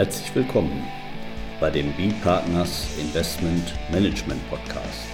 Herzlich 0.00 0.34
willkommen 0.34 0.82
bei 1.60 1.68
dem 1.68 1.92
B-Partners 1.92 2.88
Investment 2.98 3.74
Management 3.92 4.40
Podcast. 4.48 5.10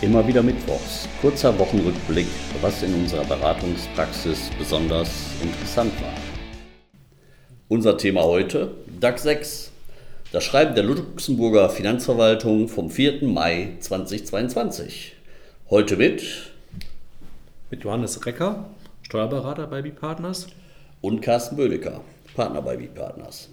Immer 0.00 0.26
wieder 0.26 0.42
Mittwochs, 0.42 1.06
kurzer 1.20 1.58
Wochenrückblick, 1.58 2.28
was 2.62 2.82
in 2.82 2.94
unserer 2.94 3.26
Beratungspraxis 3.26 4.48
besonders 4.58 5.10
interessant 5.42 5.92
war. 6.00 6.14
Unser 7.68 7.98
Thema 7.98 8.22
heute, 8.22 8.74
DAX 9.00 9.24
6, 9.24 9.70
das 10.32 10.44
Schreiben 10.44 10.74
der 10.74 10.84
Luxemburger 10.84 11.68
Finanzverwaltung 11.68 12.68
vom 12.68 12.88
4. 12.88 13.22
Mai 13.28 13.76
2022. 13.80 15.14
Heute 15.68 15.98
mit 15.98 16.50
mit 17.70 17.84
Johannes 17.84 18.24
Recker, 18.26 18.66
Steuerberater 19.02 19.66
bei 19.66 19.82
B-Partners. 19.82 20.48
Und 21.00 21.20
Carsten 21.22 21.56
Bödecker, 21.56 22.00
Partner 22.34 22.60
bei 22.62 22.76
B-Partners. 22.76 23.48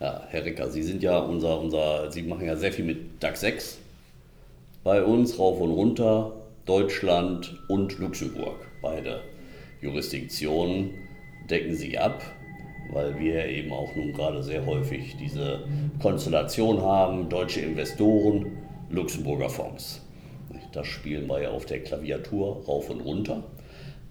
Ja, 0.00 0.22
Herr 0.28 0.44
Recker, 0.44 0.68
Sie 0.70 0.82
sind 0.82 1.02
ja 1.02 1.18
unser, 1.18 1.60
unser, 1.60 2.10
Sie 2.10 2.22
machen 2.22 2.46
ja 2.46 2.56
sehr 2.56 2.72
viel 2.72 2.84
mit 2.84 3.22
DAX 3.22 3.40
6 3.40 3.78
bei 4.82 5.02
uns, 5.02 5.38
rauf 5.38 5.60
und 5.60 5.70
runter, 5.70 6.32
Deutschland 6.66 7.58
und 7.68 7.98
Luxemburg. 7.98 8.56
Beide 8.82 9.20
Jurisdiktionen 9.80 10.90
decken 11.48 11.74
Sie 11.74 11.96
ab, 11.96 12.22
weil 12.92 13.18
wir 13.18 13.46
eben 13.46 13.72
auch 13.72 13.94
nun 13.94 14.12
gerade 14.12 14.42
sehr 14.42 14.66
häufig 14.66 15.16
diese 15.16 15.64
Konstellation 16.02 16.82
haben, 16.82 17.28
deutsche 17.28 17.60
Investoren, 17.60 18.58
Luxemburger 18.90 19.48
Fonds. 19.48 20.03
Das 20.74 20.86
spielen 20.86 21.26
wir 21.28 21.42
ja 21.42 21.50
auf 21.50 21.66
der 21.66 21.82
Klaviatur 21.82 22.64
rauf 22.66 22.90
und 22.90 23.00
runter. 23.00 23.44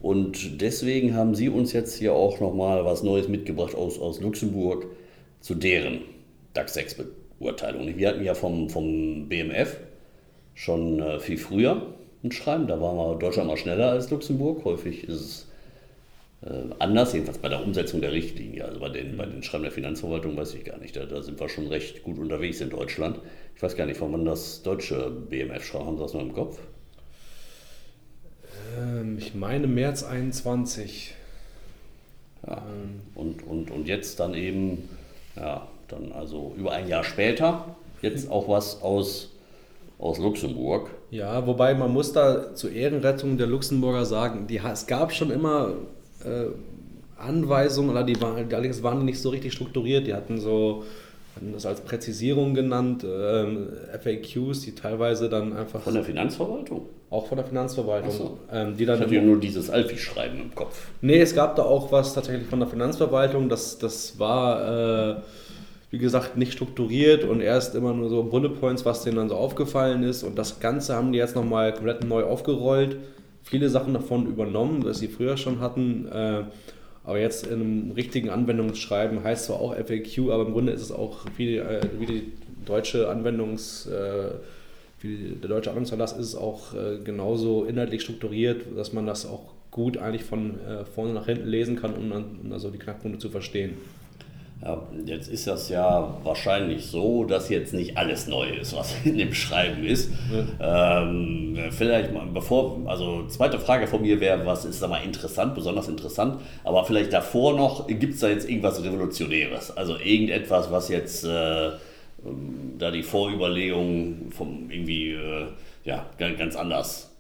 Und 0.02 0.62
deswegen 0.62 1.16
haben 1.16 1.36
Sie 1.36 1.50
uns 1.50 1.72
jetzt 1.74 1.96
hier 1.96 2.14
auch 2.14 2.40
nochmal 2.40 2.84
was 2.86 3.04
Neues 3.04 3.28
mitgebracht 3.28 3.76
aus, 3.76 4.00
aus 4.00 4.20
Luxemburg 4.20 4.88
zu 5.40 5.56
deren 5.56 6.02
DAX 6.54 6.74
6 6.74 6.98
Beurteilung. 7.40 7.98
Wir 7.98 8.10
hatten 8.10 8.24
ja 8.24 8.34
vom, 8.34 8.70
vom 8.70 9.30
BMF 9.30 9.78
schon 10.54 11.00
äh, 11.00 11.20
viel 11.20 11.38
früher 11.38 11.94
ein 12.24 12.32
Schreiben, 12.32 12.68
da 12.68 12.80
waren 12.80 12.96
wir 12.96 13.16
Deutschland 13.16 13.50
mal 13.50 13.58
schneller 13.58 13.92
als 13.92 14.10
Luxemburg. 14.10 14.64
Häufig 14.64 15.04
ist 15.04 15.20
es 15.20 15.48
anders, 16.80 17.14
jedenfalls 17.14 17.38
bei 17.38 17.50
der 17.50 17.64
Umsetzung 17.64 18.02
der 18.02 18.12
Richtlinie. 18.12 18.66
Also 18.66 18.80
bei 18.80 18.90
den, 18.90 19.16
bei 19.16 19.26
den 19.26 19.44
Schreiben 19.44 19.64
der 19.64 19.72
Finanzverwaltung 19.72 20.36
weiß 20.36 20.54
ich 20.56 20.66
gar 20.66 20.78
nicht. 20.78 20.96
Da, 20.96 21.06
da, 21.06 21.22
sind 21.22 21.40
wir 21.40 21.48
schon 21.48 21.68
recht 21.68 22.04
gut 22.04 22.18
unterwegs 22.18 22.60
in 22.60 22.70
Deutschland. 22.70 23.20
Ich 23.56 23.64
weiß 23.64 23.76
gar 23.78 23.86
nicht, 23.86 23.98
von 23.98 24.12
wann 24.12 24.26
das 24.26 24.62
deutsche 24.62 25.10
BMF 25.10 25.64
schreibt. 25.64 25.86
Haben 25.86 25.98
Sie 25.98 26.04
das 26.04 26.14
noch 26.14 26.22
im 26.22 26.34
Kopf? 26.34 26.60
Ähm, 28.78 29.18
ich 29.18 29.34
meine 29.36 29.68
März 29.68 30.04
21. 30.04 31.14
Ja. 32.46 32.62
Und, 33.16 33.44
und, 33.48 33.72
und 33.72 33.88
jetzt 33.88 34.20
dann 34.20 34.34
eben, 34.34 34.90
ja, 35.38 35.68
dann 35.88 36.12
also 36.12 36.54
über 36.58 36.74
ein 36.74 36.90
Jahr 36.90 37.06
später, 37.06 37.76
jetzt 38.02 38.30
auch 38.30 38.50
was 38.50 38.82
aus, 38.82 39.32
aus 39.98 40.18
Luxemburg. 40.18 40.90
Ja, 41.10 41.48
wobei 41.48 41.74
man 41.74 41.94
muss 41.94 42.12
da 42.12 42.54
zur 42.54 42.72
Ehrenrettung 42.72 43.38
der 43.38 43.48
Luxemburger 43.48 44.06
sagen, 44.06 44.48
die, 44.48 44.58
es 44.58 44.88
gab 44.88 45.14
schon 45.14 45.32
immer 45.32 45.70
äh, 45.70 46.03
Anweisungen, 47.18 47.92
oder 47.92 48.04
die 48.04 48.20
waren, 48.22 48.38
allerdings 48.52 48.84
waren 48.84 49.00
die 49.00 49.06
nicht 49.06 49.22
so 49.22 49.30
richtig 49.30 49.54
strukturiert. 49.54 50.08
Die 50.08 50.14
hatten 50.14 50.40
so, 50.40 50.84
hatten 51.36 51.54
das 51.54 51.66
als 51.66 51.82
Präzisierung 51.82 52.54
genannt, 52.54 53.06
ähm, 53.08 53.70
FAQs, 54.02 54.62
die 54.62 54.76
teilweise 54.76 55.30
dann 55.30 55.54
einfach. 55.54 55.82
Von 55.82 55.94
der 55.94 56.04
Finanzverwaltung? 56.04 56.88
Auch 57.10 57.28
von 57.28 57.38
der 57.38 57.46
Finanzverwaltung. 57.46 58.12
So. 58.12 58.40
Ähm, 58.52 58.76
die 58.76 58.86
dann 58.86 58.98
ich 58.98 59.04
hatte 59.04 59.16
ja 59.16 59.22
nur 59.22 59.40
dieses 59.40 59.70
Alfi-Schreiben 59.70 60.40
im 60.42 60.56
Kopf. 60.56 60.88
Nee, 61.02 61.22
es 61.22 61.36
gab 61.36 61.56
da 61.56 61.64
auch 61.64 61.92
was 61.92 62.14
tatsächlich 62.14 62.48
von 62.48 62.60
der 62.60 62.68
Finanzverwaltung. 62.68 63.50
Das, 63.50 63.78
das 63.78 64.20
war. 64.20 65.16
Äh, 65.18 65.22
wie 65.92 66.00
gesagt, 66.00 66.38
nicht 66.38 66.54
strukturiert 66.54 67.24
und 67.24 67.40
erst 67.40 67.76
immer 67.76 67.94
nur 67.94 68.10
so 68.10 68.24
Bullet 68.24 68.50
Points, 68.50 68.84
was 68.84 69.04
denen 69.04 69.18
dann 69.18 69.30
so 69.30 69.36
aufgefallen 69.36 70.02
ist. 70.02 70.24
Und 70.24 70.40
das 70.40 70.60
Ganze 70.60 70.96
haben 70.96 71.12
die 71.12 71.20
jetzt 71.20 71.36
nochmal 71.36 71.72
komplett 71.72 72.04
neu 72.04 72.24
aufgerollt 72.24 72.98
viele 73.44 73.70
Sachen 73.70 73.94
davon 73.94 74.26
übernommen, 74.26 74.84
was 74.84 75.00
sie 75.00 75.08
früher 75.08 75.38
schon 75.38 75.60
hatten. 75.60 76.08
Äh, 76.08 76.44
aber 77.04 77.20
jetzt 77.20 77.48
in 77.48 77.62
einem 77.62 77.92
richtigen 77.92 78.30
Anwendungsschreiben 78.30 79.24
heißt 79.24 79.46
zwar 79.46 79.60
auch 79.60 79.76
FAQ, 79.76 80.32
aber 80.32 80.46
im 80.46 80.54
Grunde 80.54 80.72
ist 80.72 80.82
es 80.82 80.92
auch 80.92 81.26
wie, 81.38 81.58
äh, 81.58 81.82
wie 82.00 82.06
die 82.06 82.32
deutsche 82.66 83.10
Anwendungs, 83.10 83.88
äh, 83.88 84.30
wie 85.02 85.36
der 85.42 85.50
deutsche 85.50 85.70
Anwendungserlass 85.70 86.14
ist 86.14 86.28
es 86.28 86.36
auch 86.36 86.74
genauso 87.04 87.66
inhaltlich 87.66 88.04
strukturiert, 88.04 88.62
dass 88.78 88.94
man 88.94 89.06
das 89.06 89.26
auch 89.26 89.52
gut 89.70 89.98
eigentlich 89.98 90.24
von 90.24 90.54
vorne 90.96 91.12
nach 91.12 91.26
hinten 91.26 91.50
lesen 91.50 91.76
kann, 91.76 91.94
um 91.94 92.10
dann 92.10 92.54
also 92.54 92.70
die 92.70 92.78
Knackpunkte 92.78 93.20
zu 93.20 93.30
verstehen. 93.30 93.74
Jetzt 95.06 95.28
ist 95.28 95.48
das 95.48 95.68
ja 95.68 96.18
wahrscheinlich 96.24 96.86
so, 96.86 97.26
dass 97.26 97.50
jetzt 97.50 97.74
nicht 97.74 97.98
alles 97.98 98.28
neu 98.28 98.48
ist, 98.48 98.76
was 98.76 98.96
in 99.04 99.18
dem 99.18 99.34
Schreiben 99.34 99.84
ist. 99.84 100.12
Ja. 100.60 101.02
Ähm, 101.02 101.58
vielleicht 101.72 102.14
mal, 102.14 102.26
bevor, 102.28 102.80
also 102.86 103.28
zweite 103.28 103.60
Frage 103.60 103.88
von 103.88 104.02
mir 104.02 104.20
wäre, 104.20 104.46
was 104.46 104.64
ist 104.64 104.82
da 104.82 104.88
mal 104.88 105.04
interessant, 105.04 105.56
besonders 105.56 105.90
interessant, 105.90 106.42
aber 106.64 106.86
vielleicht 106.86 107.12
davor 107.12 107.56
noch, 107.56 107.88
gibt 107.88 108.14
es 108.14 108.22
da 108.22 108.30
jetzt 108.30 108.48
irgendwas 108.50 108.82
Revolutionäres? 108.82 109.76
Also 109.76 109.98
irgendetwas, 109.98 110.72
was 110.72 110.88
jetzt 110.88 111.26
äh, 111.26 111.68
ähm, 111.68 112.76
da 112.80 112.90
die 112.90 113.04
Vorüberlegungen 113.04 114.32
vom 114.32 114.70
irgendwie 114.72 115.12
äh, 115.12 115.48
ja, 115.84 116.06
ganz 116.18 116.56
anders, 116.56 117.12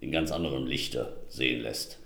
in 0.00 0.12
ganz 0.12 0.32
anderem 0.32 0.66
Lichte 0.66 1.12
sehen 1.28 1.62
lässt? 1.62 1.98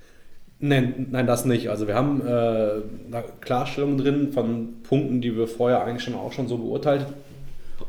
Nein, 0.63 1.07
nein, 1.11 1.27
das 1.27 1.47
nicht. 1.47 1.71
Also 1.71 1.87
wir 1.87 1.95
haben 1.95 2.21
äh, 2.21 3.23
Klarstellungen 3.41 3.97
drin 3.97 4.33
von 4.33 4.83
Punkten, 4.83 5.23
die 5.23 5.35
wir 5.35 5.49
vorher 5.49 5.83
eigentlich 5.83 6.05
schon 6.05 6.15
auch 6.15 6.33
schon 6.33 6.49
so 6.49 6.59
beurteilt, 6.59 7.07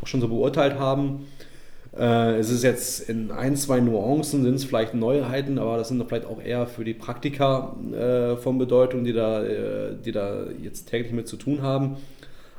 auch 0.01 0.07
schon 0.07 0.21
so 0.21 0.29
beurteilt 0.29 0.79
haben. 0.79 1.27
Äh, 1.97 2.37
es 2.37 2.49
ist 2.49 2.63
jetzt 2.63 3.09
in 3.09 3.29
ein, 3.31 3.57
zwei 3.57 3.81
Nuancen 3.81 4.43
sind 4.43 4.55
es 4.55 4.63
vielleicht 4.63 4.93
Neuheiten, 4.93 5.59
aber 5.59 5.75
das 5.75 5.89
sind 5.89 6.01
vielleicht 6.07 6.25
auch 6.25 6.41
eher 6.41 6.65
für 6.65 6.85
die 6.85 6.93
Praktiker 6.93 7.75
äh, 7.91 8.37
von 8.37 8.57
Bedeutung, 8.57 9.03
die 9.03 9.11
da, 9.11 9.43
äh, 9.43 9.95
die 10.05 10.13
da 10.13 10.45
jetzt 10.61 10.89
täglich 10.89 11.11
mit 11.11 11.27
zu 11.27 11.35
tun 11.35 11.61
haben. 11.61 11.97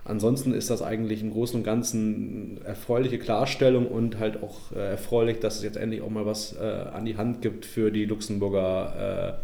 Ansonsten 0.04 0.52
ist 0.52 0.68
das 0.68 0.82
eigentlich 0.82 1.22
im 1.22 1.30
Großen 1.30 1.60
und 1.60 1.64
Ganzen 1.64 2.60
erfreuliche 2.66 3.18
Klarstellung 3.18 3.86
und 3.86 4.18
halt 4.18 4.42
auch 4.42 4.72
äh, 4.76 4.90
erfreulich, 4.90 5.38
dass 5.38 5.56
es 5.56 5.62
jetzt 5.62 5.78
endlich 5.78 6.02
auch 6.02 6.10
mal 6.10 6.26
was 6.26 6.54
äh, 6.60 6.64
an 6.92 7.06
die 7.06 7.16
Hand 7.16 7.40
gibt 7.40 7.64
für 7.64 7.90
die 7.90 8.04
Luxemburger 8.04 9.38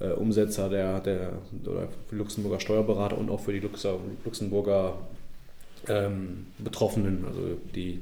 äh, 0.00 0.10
Umsetzer 0.10 0.68
der, 0.68 1.00
der 1.00 1.32
oder 1.64 1.88
Luxemburger 2.10 2.60
Steuerberater 2.60 3.18
und 3.18 3.30
auch 3.30 3.40
für 3.40 3.52
die 3.52 3.60
Luxemburger 4.24 4.98
ähm, 5.88 6.46
Betroffenen, 6.58 7.24
also 7.26 7.58
die 7.74 8.00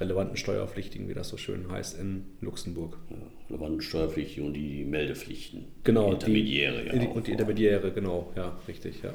relevanten 0.00 0.36
Steuerpflichtigen, 0.36 1.08
wie 1.08 1.14
das 1.14 1.28
so 1.28 1.36
schön 1.36 1.70
heißt, 1.70 1.98
in 1.98 2.24
Luxemburg. 2.40 2.96
Ja, 3.10 3.16
relevanten 3.50 3.82
Steuerpflichtigen 3.82 4.46
und 4.46 4.54
die 4.54 4.84
Meldepflichten. 4.84 5.66
Genau, 5.84 6.08
die 6.08 6.14
Intermediäre. 6.14 6.82
Die, 6.84 7.04
ja 7.04 7.10
und 7.10 7.26
die 7.26 7.32
Intermediäre, 7.32 7.90
genau, 7.92 8.32
ja, 8.34 8.58
richtig, 8.66 9.02
ja. 9.02 9.12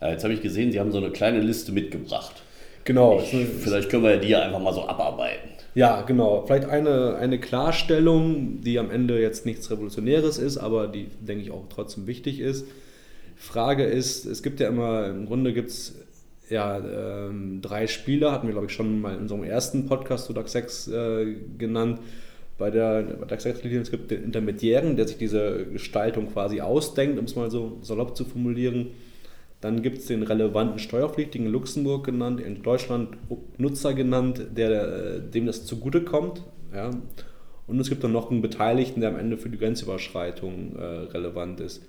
ja 0.00 0.10
jetzt 0.10 0.24
habe 0.24 0.34
ich 0.34 0.42
gesehen, 0.42 0.72
Sie 0.72 0.80
haben 0.80 0.92
so 0.92 0.98
eine 0.98 1.10
kleine 1.10 1.40
Liste 1.40 1.72
mitgebracht. 1.72 2.42
Genau. 2.84 3.20
Ich, 3.20 3.30
vielleicht 3.30 3.90
können 3.90 4.04
wir 4.04 4.16
die 4.16 4.28
ja 4.28 4.42
einfach 4.42 4.60
mal 4.60 4.72
so 4.72 4.86
abarbeiten. 4.86 5.50
Ja, 5.74 6.02
genau. 6.02 6.44
Vielleicht 6.46 6.68
eine, 6.68 7.16
eine 7.16 7.38
Klarstellung, 7.38 8.60
die 8.60 8.78
am 8.78 8.90
Ende 8.90 9.20
jetzt 9.20 9.46
nichts 9.46 9.70
Revolutionäres 9.70 10.38
ist, 10.38 10.58
aber 10.58 10.88
die, 10.88 11.06
denke 11.20 11.44
ich, 11.44 11.50
auch 11.50 11.64
trotzdem 11.68 12.06
wichtig 12.06 12.40
ist. 12.40 12.66
Frage 13.36 13.84
ist, 13.84 14.26
es 14.26 14.42
gibt 14.42 14.60
ja 14.60 14.68
immer, 14.68 15.06
im 15.06 15.26
Grunde 15.26 15.52
gibt 15.52 15.70
es 15.70 15.94
ja, 16.50 16.78
ähm, 16.78 17.60
drei 17.62 17.86
Spieler, 17.86 18.32
hatten 18.32 18.48
wir, 18.48 18.52
glaube 18.52 18.66
ich, 18.66 18.72
schon 18.72 19.00
mal 19.00 19.14
in 19.14 19.20
unserem 19.20 19.44
ersten 19.44 19.86
Podcast 19.86 20.26
zu 20.26 20.32
DAX 20.32 20.52
6 20.52 20.88
äh, 20.88 21.36
genannt. 21.56 22.00
Bei 22.58 22.70
der 22.70 23.02
DAX 23.02 23.44
6 23.44 23.62
Linie, 23.62 23.80
es 23.80 23.90
gibt 23.90 24.10
den 24.10 24.24
Intermediären, 24.24 24.96
der 24.96 25.06
sich 25.06 25.16
diese 25.16 25.64
Gestaltung 25.66 26.32
quasi 26.32 26.60
ausdenkt, 26.60 27.18
um 27.18 27.24
es 27.24 27.36
mal 27.36 27.50
so 27.50 27.78
salopp 27.82 28.16
zu 28.16 28.24
formulieren. 28.24 28.88
Dann 29.60 29.82
gibt 29.82 29.98
es 29.98 30.06
den 30.06 30.22
relevanten 30.22 30.78
Steuerpflichtigen 30.78 31.46
in 31.46 31.52
Luxemburg 31.52 32.04
genannt, 32.04 32.40
in 32.40 32.62
Deutschland 32.62 33.16
Nutzer 33.58 33.92
genannt, 33.92 34.46
der, 34.56 35.18
dem 35.18 35.46
das 35.46 35.66
zugutekommt. 35.66 36.42
Ja. 36.74 36.90
Und 37.66 37.78
es 37.78 37.88
gibt 37.88 38.02
dann 38.02 38.12
noch 38.12 38.30
einen 38.30 38.42
Beteiligten, 38.42 39.00
der 39.00 39.10
am 39.10 39.18
Ende 39.18 39.36
für 39.36 39.48
die 39.48 39.58
Grenzüberschreitung 39.58 40.76
äh, 40.76 40.82
relevant 40.82 41.60
ist. 41.60 41.82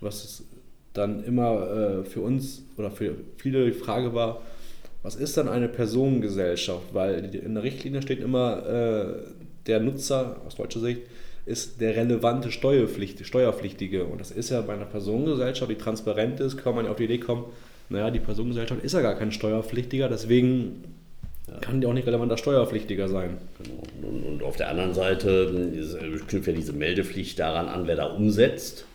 Was 0.00 0.44
dann 0.94 1.22
immer 1.24 1.70
äh, 1.70 2.04
für 2.04 2.22
uns 2.22 2.64
oder 2.76 2.90
für 2.90 3.14
viele 3.36 3.66
die 3.66 3.72
Frage 3.72 4.14
war, 4.14 4.42
was 5.02 5.16
ist 5.16 5.36
dann 5.36 5.48
eine 5.48 5.68
Personengesellschaft? 5.68 6.92
Weil 6.94 7.34
in 7.34 7.54
der 7.54 7.62
Richtlinie 7.62 8.02
steht 8.02 8.20
immer 8.20 8.66
äh, 8.66 9.04
der 9.66 9.80
Nutzer 9.80 10.40
aus 10.46 10.56
deutscher 10.56 10.80
Sicht 10.80 11.02
ist 11.44 11.80
der 11.80 11.96
relevante 11.96 12.50
Steuerpflicht, 12.50 13.24
Steuerpflichtige. 13.26 14.04
Und 14.04 14.20
das 14.20 14.30
ist 14.30 14.50
ja 14.50 14.60
bei 14.60 14.74
einer 14.74 14.84
Personengesellschaft, 14.84 15.70
die 15.70 15.76
transparent 15.76 16.40
ist, 16.40 16.56
kann 16.56 16.74
man 16.74 16.84
ja 16.84 16.90
auf 16.90 16.96
die 16.96 17.04
Idee 17.04 17.18
kommen, 17.18 17.44
naja, 17.88 18.10
die 18.10 18.20
Personengesellschaft 18.20 18.82
ist 18.82 18.92
ja 18.92 19.00
gar 19.00 19.14
kein 19.14 19.32
Steuerpflichtiger, 19.32 20.08
deswegen 20.08 20.84
ja. 21.48 21.58
kann 21.58 21.80
die 21.80 21.86
auch 21.86 21.92
nicht 21.92 22.06
relevanter 22.06 22.38
Steuerpflichtiger 22.38 23.08
sein. 23.08 23.38
Genau. 23.62 23.82
Und, 24.08 24.22
und, 24.24 24.42
auf 24.42 24.56
der 24.56 24.70
anderen 24.70 24.94
Seite 24.94 25.70
knüpft 26.26 26.46
ja 26.46 26.52
diese 26.54 26.72
Meldepflicht 26.72 27.38
daran 27.38 27.68
an, 27.68 27.86
wer 27.86 27.96
da 27.96 28.06
umsetzt. 28.06 28.86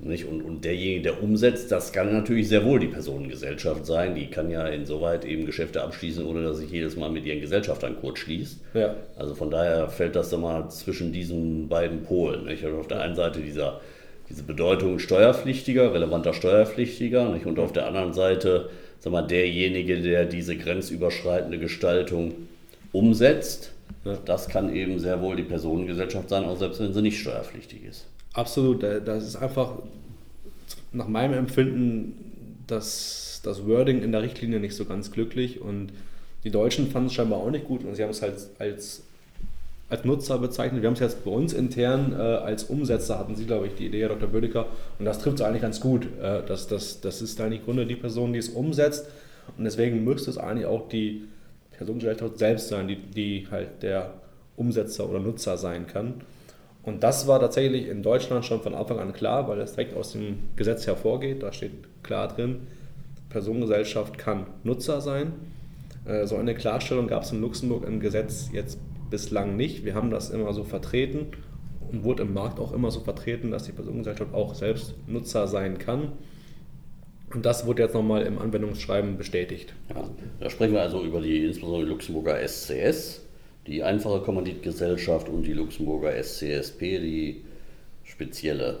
Nicht? 0.00 0.26
Und, 0.26 0.42
und 0.42 0.64
derjenige, 0.64 1.02
der 1.02 1.22
umsetzt, 1.22 1.72
das 1.72 1.92
kann 1.92 2.12
natürlich 2.12 2.48
sehr 2.48 2.64
wohl 2.64 2.78
die 2.78 2.86
Personengesellschaft 2.86 3.84
sein. 3.84 4.14
Die 4.14 4.28
kann 4.28 4.48
ja 4.48 4.66
insoweit 4.68 5.24
eben 5.24 5.44
Geschäfte 5.44 5.82
abschließen, 5.82 6.24
ohne 6.24 6.44
dass 6.44 6.58
sich 6.58 6.70
jedes 6.70 6.96
Mal 6.96 7.10
mit 7.10 7.26
ihren 7.26 7.40
Gesellschaftern 7.40 7.96
kurz 8.00 8.20
schließt. 8.20 8.60
Ja. 8.74 8.94
Also 9.16 9.34
von 9.34 9.50
daher 9.50 9.88
fällt 9.88 10.14
das 10.14 10.30
dann 10.30 10.42
mal 10.42 10.68
zwischen 10.70 11.12
diesen 11.12 11.68
beiden 11.68 12.04
Polen. 12.04 12.44
Nicht? 12.44 12.64
Also 12.64 12.78
auf 12.78 12.86
der 12.86 13.00
einen 13.00 13.16
Seite 13.16 13.40
dieser, 13.40 13.80
diese 14.30 14.44
Bedeutung 14.44 15.00
Steuerpflichtiger, 15.00 15.92
relevanter 15.92 16.32
Steuerpflichtiger, 16.32 17.30
nicht? 17.30 17.46
und 17.46 17.58
auf 17.58 17.72
der 17.72 17.86
anderen 17.86 18.12
Seite 18.12 18.70
sag 19.00 19.12
mal, 19.12 19.22
derjenige, 19.22 20.00
der 20.00 20.24
diese 20.26 20.56
grenzüberschreitende 20.56 21.58
Gestaltung 21.58 22.34
umsetzt. 22.92 23.72
Ja. 24.04 24.16
Das 24.24 24.48
kann 24.48 24.74
eben 24.74 24.98
sehr 24.98 25.20
wohl 25.20 25.36
die 25.36 25.42
Personengesellschaft 25.42 26.28
sein, 26.28 26.44
auch 26.44 26.56
selbst 26.56 26.80
wenn 26.80 26.92
sie 26.92 27.02
nicht 27.02 27.20
steuerpflichtig 27.20 27.84
ist. 27.84 28.06
Absolut, 28.32 28.82
das 28.82 29.26
ist 29.26 29.36
einfach 29.36 29.74
nach 30.92 31.08
meinem 31.08 31.34
Empfinden 31.34 32.62
das, 32.66 33.40
das 33.44 33.66
Wording 33.66 34.02
in 34.02 34.12
der 34.12 34.22
Richtlinie 34.22 34.60
nicht 34.60 34.76
so 34.76 34.84
ganz 34.84 35.10
glücklich 35.10 35.60
und 35.60 35.92
die 36.44 36.50
Deutschen 36.50 36.90
fanden 36.90 37.08
es 37.08 37.14
scheinbar 37.14 37.40
auch 37.40 37.50
nicht 37.50 37.64
gut 37.64 37.84
und 37.84 37.94
sie 37.94 38.02
haben 38.02 38.10
es 38.10 38.22
halt 38.22 38.34
als, 38.58 39.02
als 39.88 40.04
Nutzer 40.04 40.38
bezeichnet. 40.38 40.82
Wir 40.82 40.86
haben 40.88 40.94
es 40.94 41.00
jetzt 41.00 41.24
bei 41.24 41.30
uns 41.30 41.52
intern 41.52 42.12
äh, 42.12 42.16
als 42.16 42.64
Umsetzer, 42.64 43.18
hatten 43.18 43.34
Sie, 43.34 43.44
glaube 43.44 43.66
ich, 43.66 43.74
die 43.74 43.86
Idee, 43.86 44.02
Herr 44.02 44.10
Dr. 44.10 44.28
Bödecker, 44.28 44.66
und 44.98 45.04
das 45.04 45.18
trifft 45.18 45.40
es 45.40 45.42
eigentlich 45.42 45.62
ganz 45.62 45.80
gut. 45.80 46.06
Äh, 46.20 46.42
das, 46.46 46.68
das, 46.68 47.00
das 47.00 47.22
ist 47.22 47.40
eigentlich 47.40 47.60
im 47.60 47.64
Grunde 47.64 47.86
die 47.86 47.96
Person, 47.96 48.32
die 48.32 48.38
es 48.38 48.50
umsetzt 48.50 49.06
und 49.56 49.64
deswegen 49.64 50.04
müsste 50.04 50.30
es 50.30 50.38
eigentlich 50.38 50.66
auch 50.66 50.88
die 50.88 51.24
Personengesellschaft 51.76 52.38
selbst 52.38 52.68
sein, 52.68 52.88
die, 52.88 52.96
die 52.96 53.46
halt 53.50 53.82
der 53.82 54.14
Umsetzer 54.56 55.08
oder 55.08 55.20
Nutzer 55.20 55.56
sein 55.56 55.86
kann. 55.86 56.20
Und 56.88 57.02
das 57.02 57.26
war 57.26 57.38
tatsächlich 57.38 57.86
in 57.86 58.02
Deutschland 58.02 58.46
schon 58.46 58.62
von 58.62 58.74
Anfang 58.74 58.98
an 58.98 59.12
klar, 59.12 59.46
weil 59.46 59.58
das 59.58 59.74
direkt 59.74 59.94
aus 59.94 60.12
dem 60.12 60.38
Gesetz 60.56 60.86
hervorgeht. 60.86 61.42
Da 61.42 61.52
steht 61.52 61.72
klar 62.02 62.28
drin, 62.28 62.60
Personengesellschaft 63.28 64.16
kann 64.16 64.46
Nutzer 64.64 65.02
sein. 65.02 65.34
Äh, 66.06 66.26
so 66.26 66.36
eine 66.36 66.54
Klarstellung 66.54 67.06
gab 67.06 67.24
es 67.24 67.32
in 67.32 67.42
Luxemburg 67.42 67.86
im 67.86 68.00
Gesetz 68.00 68.48
jetzt 68.54 68.78
bislang 69.10 69.54
nicht. 69.54 69.84
Wir 69.84 69.94
haben 69.94 70.10
das 70.10 70.30
immer 70.30 70.54
so 70.54 70.64
vertreten 70.64 71.26
und 71.92 72.04
wurde 72.04 72.22
im 72.22 72.32
Markt 72.32 72.58
auch 72.58 72.72
immer 72.72 72.90
so 72.90 73.00
vertreten, 73.00 73.50
dass 73.50 73.64
die 73.64 73.72
Personengesellschaft 73.72 74.32
auch 74.32 74.54
selbst 74.54 74.94
Nutzer 75.06 75.46
sein 75.46 75.76
kann. 75.76 76.12
Und 77.34 77.44
das 77.44 77.66
wurde 77.66 77.82
jetzt 77.82 77.94
nochmal 77.94 78.22
im 78.22 78.38
Anwendungsschreiben 78.38 79.18
bestätigt. 79.18 79.74
Ja, 79.94 80.08
da 80.40 80.48
sprechen 80.48 80.72
wir 80.72 80.80
also 80.80 81.04
über 81.04 81.20
die 81.20 81.44
insbesondere 81.44 81.90
Luxemburger 81.90 82.38
SCS 82.48 83.27
die 83.68 83.82
einfache 83.82 84.20
Kommanditgesellschaft 84.20 85.28
und 85.28 85.44
die 85.44 85.52
Luxemburger 85.52 86.12
SCSP, 86.22 86.98
die 86.98 87.42
spezielle 88.04 88.78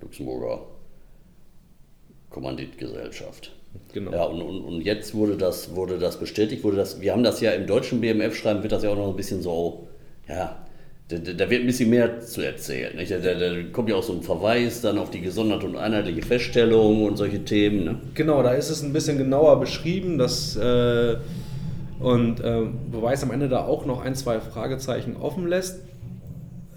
Luxemburger 0.00 0.66
Kommanditgesellschaft. 2.30 3.52
Genau. 3.92 4.12
Ja, 4.12 4.24
und, 4.24 4.42
und, 4.42 4.60
und 4.62 4.80
jetzt 4.82 5.14
wurde 5.14 5.36
das, 5.36 5.74
wurde 5.74 5.98
das 5.98 6.18
bestätigt, 6.18 6.62
wurde 6.62 6.76
das, 6.76 7.00
wir 7.00 7.12
haben 7.12 7.22
das 7.22 7.40
ja 7.40 7.52
im 7.52 7.66
deutschen 7.66 8.00
BMF-Schreiben, 8.00 8.62
wird 8.62 8.72
das 8.72 8.82
ja 8.82 8.90
auch 8.90 8.96
noch 8.96 9.08
ein 9.08 9.16
bisschen 9.16 9.42
so, 9.42 9.88
ja, 10.28 10.58
da, 11.08 11.16
da 11.18 11.50
wird 11.50 11.62
ein 11.62 11.66
bisschen 11.66 11.90
mehr 11.90 12.20
zu 12.20 12.42
erzählen. 12.42 12.96
Nicht? 12.96 13.10
Da, 13.10 13.18
da, 13.18 13.34
da, 13.34 13.62
kommt 13.72 13.88
ja 13.88 13.96
auch 13.96 14.02
so 14.02 14.12
ein 14.12 14.22
Verweis 14.22 14.80
dann 14.80 14.98
auf 14.98 15.10
die 15.10 15.20
gesonderte 15.20 15.66
und 15.66 15.76
einheitliche 15.76 16.22
Feststellung 16.22 17.04
und 17.04 17.16
solche 17.16 17.44
Themen. 17.44 17.84
Ne? 17.84 18.00
Genau, 18.14 18.42
da 18.42 18.52
ist 18.52 18.70
es 18.70 18.82
ein 18.82 18.92
bisschen 18.92 19.18
genauer 19.18 19.60
beschrieben, 19.60 20.18
dass 20.18 20.56
äh, 20.56 21.16
und 22.02 22.40
äh, 22.40 22.62
wobei 22.90 23.12
es 23.12 23.22
am 23.22 23.30
Ende 23.30 23.48
da 23.48 23.64
auch 23.64 23.86
noch 23.86 24.02
ein, 24.04 24.14
zwei 24.14 24.40
Fragezeichen 24.40 25.16
offen 25.16 25.46
lässt. 25.46 25.82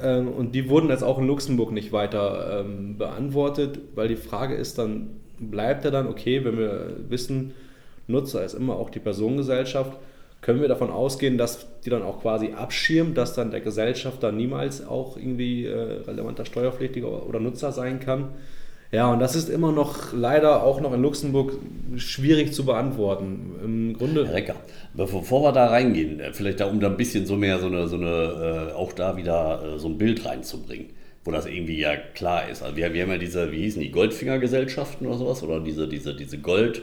Ähm, 0.01 0.27
und 0.27 0.54
die 0.54 0.69
wurden 0.69 0.89
jetzt 0.89 1.04
auch 1.04 1.18
in 1.18 1.27
Luxemburg 1.27 1.72
nicht 1.72 1.92
weiter 1.92 2.62
ähm, 2.62 2.98
beantwortet, 2.98 3.80
weil 3.95 4.07
die 4.07 4.16
Frage 4.16 4.56
ist 4.56 4.77
dann, 4.77 5.22
bleibt 5.39 5.86
er 5.86 5.92
dann, 5.92 6.07
okay, 6.07 6.45
wenn 6.45 6.57
wir 6.57 6.98
wissen, 7.10 7.54
Nutzer 8.07 8.44
ist 8.45 8.54
immer 8.54 8.75
auch 8.75 8.89
die 8.89 9.00
Personengesellschaft, 9.00 9.98
können 10.42 10.62
wir 10.62 10.68
davon 10.68 10.92
ausgehen, 10.92 11.39
dass 11.39 11.81
die 11.81 11.89
dann 11.89 12.04
auch 12.04 12.22
quasi 12.22 12.54
abschirmt, 12.54 13.18
dass 13.18 13.33
dann 13.33 13.50
der 13.50 13.62
Gesellschafter 13.62 14.31
niemals 14.31 14.86
auch 14.86 15.18
irgendwie 15.18 15.66
äh, 15.66 16.04
relevanter 16.06 16.45
Steuerpflichtiger 16.45 17.27
oder 17.27 17.39
Nutzer 17.39 17.72
sein 17.72 18.00
kann? 18.00 18.30
Ja, 18.96 19.12
und 19.12 19.20
das 19.20 19.36
ist 19.36 19.50
immer 19.50 19.74
noch 19.74 20.14
leider 20.14 20.64
auch 20.64 20.80
noch 20.80 20.94
in 20.94 21.02
Luxemburg 21.02 21.58
schwierig 21.98 22.54
zu 22.54 22.64
beantworten. 22.64 23.52
Im 23.62 23.94
Grunde. 23.98 24.26
Herr 24.26 24.34
Recker, 24.36 24.56
bevor 24.94 25.44
wir 25.44 25.52
da 25.52 25.68
reingehen, 25.68 26.22
äh, 26.22 26.32
vielleicht 26.32 26.62
da, 26.62 26.68
um 26.68 26.80
da 26.80 26.88
ein 26.88 26.96
bisschen 26.96 27.26
so 27.26 27.36
mehr 27.36 27.60
so 27.60 27.66
eine, 27.66 27.90
so 27.90 27.98
eine 27.98 28.70
äh, 28.70 28.74
auch 28.74 28.94
da 28.94 29.18
wieder 29.18 29.76
äh, 29.76 29.80
so 29.80 29.90
ein 29.90 29.98
Bild 29.98 30.26
reinzubringen, 30.26 30.92
wo 31.26 31.32
das 31.32 31.46
irgendwie 31.46 31.78
ja 31.78 31.98
klar 31.98 32.48
ist. 32.48 32.64
Also 32.64 32.78
wir, 32.78 32.94
wir 32.94 33.04
haben 33.04 33.12
ja 33.12 33.18
diese, 33.18 33.52
wie 33.52 33.64
hießen 33.64 33.82
die, 33.82 33.92
Goldfingergesellschaften 33.92 35.06
oder 35.08 35.18
sowas, 35.18 35.44
oder 35.44 35.60
diese, 35.60 35.90
diese, 35.90 36.16
diese 36.16 36.38
Gold. 36.38 36.82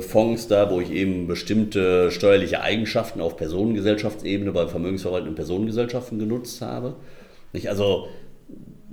Fonds 0.00 0.48
da, 0.48 0.72
wo 0.72 0.80
ich 0.80 0.90
eben 0.90 1.28
bestimmte 1.28 2.10
steuerliche 2.10 2.62
Eigenschaften 2.62 3.20
auf 3.20 3.36
Personengesellschaftsebene 3.36 4.50
bei 4.50 4.66
vermögensverwaltenden 4.66 5.36
Personengesellschaften 5.36 6.18
genutzt 6.18 6.60
habe. 6.62 6.96
Nicht? 7.52 7.68
Also 7.68 8.08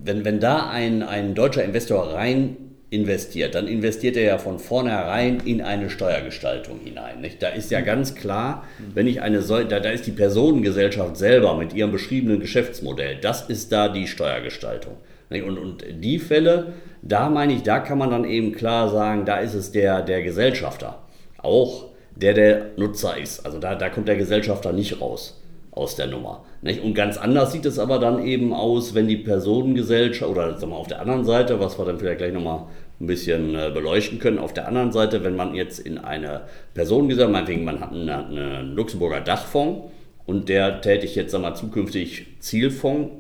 wenn, 0.04 0.26
wenn 0.26 0.40
da 0.40 0.70
ein, 0.70 1.04
ein 1.04 1.36
deutscher 1.36 1.64
Investor 1.64 2.14
rein 2.14 2.58
investiert, 2.90 3.56
dann 3.56 3.68
investiert 3.68 4.16
er 4.16 4.24
ja 4.24 4.38
von 4.38 4.60
vornherein 4.60 5.42
in 5.44 5.62
eine 5.62 5.90
Steuergestaltung 5.90 6.80
hinein. 6.80 7.20
Nicht? 7.20 7.44
Da 7.44 7.50
ist 7.50 7.70
ja 7.70 7.82
ganz 7.82 8.16
klar, 8.16 8.64
wenn 8.94 9.08
ich 9.08 9.22
eine 9.22 9.42
da, 9.42 9.64
da 9.64 9.90
ist 9.90 10.08
die 10.08 10.12
Personengesellschaft 10.12 11.18
selber 11.18 11.58
mit 11.58 11.74
ihrem 11.74 11.92
beschriebenen 11.92 12.40
Geschäftsmodell, 12.40 13.18
das 13.20 13.50
ist 13.50 13.74
da 13.74 13.90
die 13.90 14.08
Steuergestaltung. 14.08 14.94
Und, 15.30 15.58
und 15.58 15.84
die 16.02 16.20
Fälle, 16.20 16.74
da 17.02 17.30
meine 17.30 17.54
ich, 17.54 17.64
da 17.64 17.80
kann 17.80 17.98
man 17.98 18.12
dann 18.12 18.24
eben 18.24 18.54
klar 18.54 18.90
sagen, 18.90 19.26
da 19.26 19.40
ist 19.40 19.54
es 19.54 19.74
der, 19.74 20.02
der 20.02 20.24
Gesellschafter. 20.24 21.02
Auch 21.38 21.88
der 22.16 22.34
der 22.34 22.66
Nutzer 22.78 23.18
ist. 23.18 23.46
Also 23.46 23.60
da, 23.60 23.76
da 23.76 23.90
kommt 23.90 24.08
der 24.08 24.16
Gesellschafter 24.16 24.72
nicht 24.72 25.02
raus 25.02 25.42
aus 25.78 25.96
der 25.96 26.08
Nummer. 26.08 26.44
Nicht? 26.62 26.84
Und 26.84 26.94
ganz 26.94 27.18
anders 27.18 27.52
sieht 27.52 27.66
es 27.66 27.80
aber 27.80 28.00
dann 28.00 28.26
eben 28.26 28.54
aus, 28.54 28.94
wenn 28.94 29.08
die 29.08 29.18
Personengesellschaft, 29.18 30.30
oder 30.30 30.58
sagen 30.58 30.72
wir 30.72 30.78
auf 30.78 30.88
der 30.88 31.02
anderen 31.02 31.24
Seite, 31.24 31.60
was 31.60 31.78
wir 31.78 31.86
dann 31.86 32.00
vielleicht 32.00 32.18
gleich 32.18 32.34
nochmal 32.34 32.64
ein 33.00 33.08
bisschen 33.08 33.56
äh, 33.56 33.70
beleuchten 33.74 34.20
können, 34.20 34.40
auf 34.40 34.54
der 34.54 34.68
anderen 34.68 34.92
Seite, 34.92 35.24
wenn 35.24 35.36
man 35.36 35.54
jetzt 35.54 35.80
in 35.80 35.98
eine 35.98 36.42
Personengesellschaft, 36.74 37.32
meinetwegen 37.32 37.64
man 37.64 37.80
hat 37.80 37.92
einen, 37.92 38.10
einen 38.10 38.76
Luxemburger 38.76 39.22
Dachfonds 39.22 39.92
und 40.26 40.50
der 40.50 40.82
tätigt 40.82 41.16
jetzt 41.16 41.32
sagen 41.32 41.44
wir, 41.44 41.54
zukünftig 41.54 42.26
Zielfonds 42.40 43.12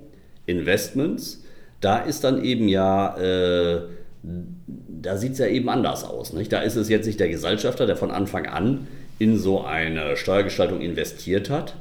Investments, 0.45 1.43
da 1.79 1.99
ist 1.99 2.23
dann 2.23 2.43
eben 2.43 2.67
ja, 2.67 3.17
äh, 3.17 3.81
da 4.23 5.17
sieht 5.17 5.33
es 5.33 5.37
ja 5.39 5.47
eben 5.47 5.69
anders 5.69 6.03
aus. 6.03 6.33
Nicht? 6.33 6.51
Da 6.51 6.61
ist 6.61 6.75
es 6.75 6.89
jetzt 6.89 7.05
nicht 7.05 7.19
der 7.19 7.29
Gesellschafter, 7.29 7.85
der 7.85 7.95
von 7.95 8.11
Anfang 8.11 8.47
an 8.47 8.87
in 9.19 9.37
so 9.37 9.63
eine 9.63 10.17
Steuergestaltung 10.17 10.81
investiert 10.81 11.49
hat, 11.49 11.75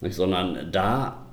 nicht? 0.00 0.14
Sondern 0.14 0.70
da 0.72 1.26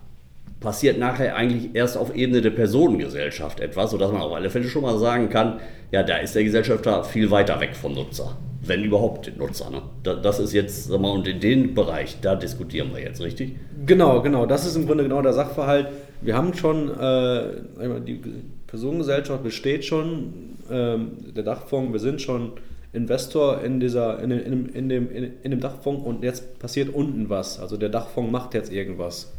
passiert 0.59 0.97
nachher 0.97 1.35
eigentlich 1.35 1.75
erst 1.75 1.97
auf 1.97 2.15
Ebene 2.15 2.41
der 2.41 2.49
Personengesellschaft 2.49 3.59
etwas, 3.59 3.91
sodass 3.91 4.11
man 4.11 4.21
auf 4.21 4.33
alle 4.33 4.49
Fälle 4.49 4.67
schon 4.67 4.81
mal 4.81 4.97
sagen 4.97 5.29
kann, 5.29 5.59
ja, 5.91 6.03
da 6.03 6.17
ist 6.17 6.35
der 6.35 6.43
Gesellschafter 6.43 7.03
viel 7.03 7.29
weiter 7.29 7.59
weg 7.59 7.75
vom 7.75 7.93
Nutzer, 7.93 8.35
wenn 8.63 8.83
überhaupt 8.83 9.27
den 9.27 9.37
Nutzer. 9.37 9.69
Ne? 9.69 9.81
das 10.03 10.39
ist 10.39 10.53
jetzt, 10.53 10.87
sag 10.87 10.99
mal, 10.99 11.11
und 11.11 11.27
in 11.27 11.39
den 11.39 11.75
Bereich, 11.75 12.17
da 12.21 12.35
diskutieren 12.35 12.89
wir 12.93 13.01
jetzt, 13.01 13.21
richtig? 13.21 13.55
Genau, 13.85 14.21
genau, 14.21 14.45
das 14.45 14.65
ist 14.65 14.75
im 14.75 14.87
Grunde 14.87 15.03
genau 15.03 15.21
der 15.21 15.33
Sachverhalt. 15.33 15.87
Wir 16.21 16.35
haben 16.35 16.53
schon, 16.55 16.89
äh, 16.99 17.99
die 18.05 18.19
Personengesellschaft 18.65 19.43
besteht 19.43 19.85
schon, 19.85 20.57
äh, 20.69 20.97
der 21.33 21.43
Dachfonds, 21.43 21.93
wir 21.93 21.99
sind 21.99 22.19
schon 22.21 22.53
Investor 22.93 23.61
in, 23.61 23.79
dieser, 23.79 24.19
in, 24.19 24.31
in, 24.31 24.65
in, 24.69 24.89
dem, 24.89 25.11
in, 25.11 25.33
in 25.43 25.51
dem 25.51 25.59
Dachfonds 25.59 26.05
und 26.05 26.23
jetzt 26.23 26.59
passiert 26.59 26.93
unten 26.93 27.29
was. 27.29 27.59
Also 27.59 27.77
der 27.77 27.89
Dachfonds 27.89 28.31
macht 28.31 28.53
jetzt 28.53 28.71
irgendwas. 28.71 29.33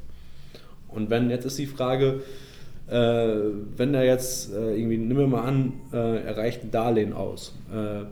Und 0.89 1.11
wenn, 1.11 1.31
jetzt 1.31 1.45
ist 1.45 1.59
die 1.59 1.67
Frage, 1.67 2.23
äh, 2.89 3.29
wenn 3.77 3.95
er 3.95 4.05
jetzt 4.05 4.53
äh, 4.53 4.77
irgendwie, 4.77 4.99
nehmen 4.99 5.19
wir 5.19 5.27
mal 5.27 5.43
an, 5.43 5.73
äh, 5.93 6.25
er 6.25 6.37
reicht 6.37 6.65
ein 6.65 6.71
Darlehen 6.71 7.13
aus. 7.13 7.55
Äh, 7.73 8.05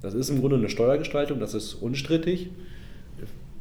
das 0.00 0.14
ist 0.14 0.30
im 0.30 0.40
Grunde 0.40 0.56
eine 0.56 0.68
Steuergestaltung, 0.68 1.38
das 1.38 1.54
ist 1.54 1.74
unstrittig. 1.74 2.50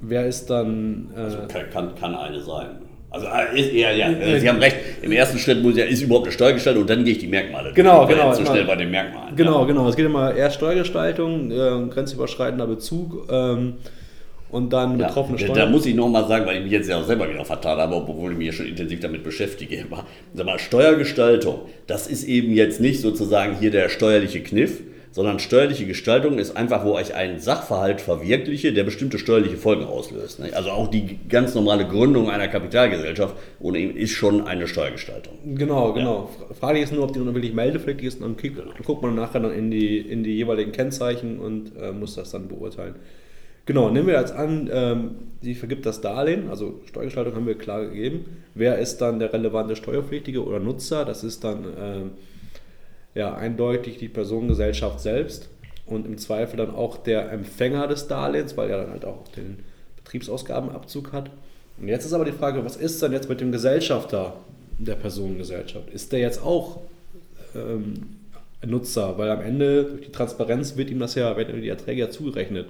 Wer 0.01 0.25
ist 0.25 0.49
dann. 0.49 1.09
Äh, 1.15 1.19
also 1.19 1.37
kann, 1.71 1.95
kann 1.95 2.15
eine 2.15 2.41
sein. 2.41 2.80
Also 3.11 3.27
äh, 3.27 3.59
ist, 3.59 3.73
ja, 3.73 3.91
ja, 3.91 4.09
äh, 4.09 4.39
Sie 4.39 4.47
haben 4.47 4.59
recht. 4.59 4.77
Im 5.01 5.11
ersten 5.11 5.37
Schritt 5.37 5.61
muss 5.61 5.75
ja, 5.75 5.83
ist 5.83 6.01
überhaupt 6.01 6.25
eine 6.25 6.31
Steuergestaltung 6.31 6.83
und 6.83 6.89
dann 6.89 7.03
gehe 7.03 7.13
ich 7.13 7.19
die 7.19 7.27
Merkmale. 7.27 7.73
Genau, 7.73 8.07
genau. 8.07 8.33
Zu 8.33 8.45
schnell 8.45 8.63
bei 8.63 8.77
den 8.77 8.89
Merkmalen. 8.89 9.35
Genau, 9.35 9.61
ja. 9.61 9.67
genau. 9.67 9.89
Es 9.89 9.97
geht 9.97 10.05
immer 10.05 10.33
erst 10.33 10.55
Steuergestaltung, 10.55 11.51
äh, 11.51 11.89
grenzüberschreitender 11.89 12.67
Bezug. 12.67 13.27
Ähm, 13.29 13.73
und 14.49 14.71
dann 14.73 14.99
ja, 14.99 15.07
betroffene 15.07 15.37
Steuern. 15.37 15.55
Da 15.55 15.65
muss 15.65 15.85
ich 15.85 15.95
nochmal 15.95 16.27
sagen, 16.27 16.45
weil 16.45 16.57
ich 16.57 16.63
mich 16.63 16.71
jetzt 16.71 16.89
ja 16.89 16.97
auch 16.97 17.05
selber 17.05 17.29
wieder 17.29 17.45
vertan 17.45 17.79
habe, 17.79 17.95
obwohl 17.95 18.33
ich 18.33 18.37
mich 18.37 18.47
ja 18.47 18.53
schon 18.53 18.65
intensiv 18.65 18.99
damit 18.99 19.23
beschäftige. 19.23 19.85
Aber, 19.89 20.05
sag 20.33 20.45
mal, 20.45 20.59
Steuergestaltung, 20.59 21.61
das 21.87 22.07
ist 22.07 22.25
eben 22.25 22.51
jetzt 22.53 22.81
nicht 22.81 22.99
sozusagen 22.99 23.57
hier 23.59 23.71
der 23.71 23.87
steuerliche 23.87 24.41
Kniff, 24.41 24.81
sondern 25.11 25.39
steuerliche 25.39 25.85
Gestaltung 25.85 26.39
ist 26.39 26.55
einfach, 26.55 26.85
wo 26.85 26.97
ich 26.97 27.13
einen 27.13 27.39
Sachverhalt 27.39 27.99
verwirkliche, 27.99 28.71
der 28.71 28.83
bestimmte 28.83 29.19
steuerliche 29.19 29.57
Folgen 29.57 29.83
auslöst. 29.83 30.39
Also 30.53 30.71
auch 30.71 30.87
die 30.87 31.19
ganz 31.27 31.53
normale 31.53 31.85
Gründung 31.85 32.29
einer 32.29 32.47
Kapitalgesellschaft 32.47 33.35
ohne 33.59 33.79
ihn 33.79 33.95
ist 33.95 34.11
schon 34.11 34.47
eine 34.47 34.67
Steuergestaltung. 34.67 35.33
Genau, 35.55 35.91
genau. 35.93 36.29
Ja. 36.49 36.55
Frage 36.55 36.79
ist 36.79 36.93
nur, 36.93 37.03
ob 37.03 37.13
die 37.13 37.19
nun 37.19 37.33
wirklich 37.33 37.53
meldepflichtig 37.53 38.07
ist. 38.07 38.21
Dann, 38.21 38.37
dann 38.37 38.85
guckt 38.85 39.01
man 39.01 39.15
nachher 39.15 39.41
dann 39.41 39.53
in 39.53 39.69
die, 39.69 39.99
in 39.99 40.23
die 40.23 40.35
jeweiligen 40.35 40.71
Kennzeichen 40.71 41.39
und 41.39 41.73
äh, 41.79 41.91
muss 41.91 42.15
das 42.15 42.31
dann 42.31 42.47
beurteilen. 42.47 42.95
Genau, 43.65 43.89
nehmen 43.89 44.07
wir 44.07 44.19
jetzt 44.19 44.33
an, 44.33 44.69
ähm, 44.73 45.11
sie 45.41 45.53
vergibt 45.53 45.85
das 45.85 46.01
Darlehen, 46.01 46.49
also 46.49 46.81
Steuergestaltung 46.85 47.35
haben 47.35 47.45
wir 47.45 47.57
klar 47.57 47.85
gegeben. 47.85 48.25
Wer 48.55 48.79
ist 48.79 48.97
dann 48.97 49.19
der 49.19 49.31
relevante 49.31 49.75
Steuerpflichtige 49.75 50.43
oder 50.43 50.59
Nutzer? 50.59 51.05
Das 51.05 51.23
ist 51.23 51.43
dann 51.43 51.65
ähm, 51.79 52.11
ja, 53.13 53.33
eindeutig 53.35 53.97
die 53.97 54.09
Personengesellschaft 54.09 54.99
selbst 54.99 55.49
und 55.85 56.05
im 56.05 56.17
Zweifel 56.17 56.57
dann 56.57 56.73
auch 56.73 56.97
der 56.97 57.31
Empfänger 57.31 57.87
des 57.87 58.07
Darlehens, 58.07 58.55
weil 58.57 58.69
er 58.69 58.81
dann 58.81 58.91
halt 58.91 59.05
auch 59.05 59.27
den 59.29 59.59
Betriebsausgabenabzug 59.97 61.11
hat. 61.11 61.29
Und 61.79 61.87
jetzt 61.87 62.05
ist 62.05 62.13
aber 62.13 62.25
die 62.25 62.31
Frage, 62.31 62.63
was 62.63 62.77
ist 62.77 63.01
dann 63.01 63.11
jetzt 63.11 63.29
mit 63.29 63.41
dem 63.41 63.51
Gesellschafter 63.51 64.35
der 64.77 64.95
Personengesellschaft? 64.95 65.89
Ist 65.89 66.11
der 66.11 66.19
jetzt 66.19 66.43
auch 66.43 66.81
ähm, 67.55 68.17
Nutzer? 68.65 69.17
Weil 69.17 69.29
am 69.29 69.41
Ende 69.41 69.85
durch 69.85 70.01
die 70.01 70.11
Transparenz 70.11 70.77
wird 70.77 70.89
ihm 70.89 70.99
das 70.99 71.15
ja, 71.15 71.35
werden 71.35 71.61
die 71.61 71.69
Erträge 71.69 72.01
ja 72.01 72.09
zugerechnet. 72.09 72.67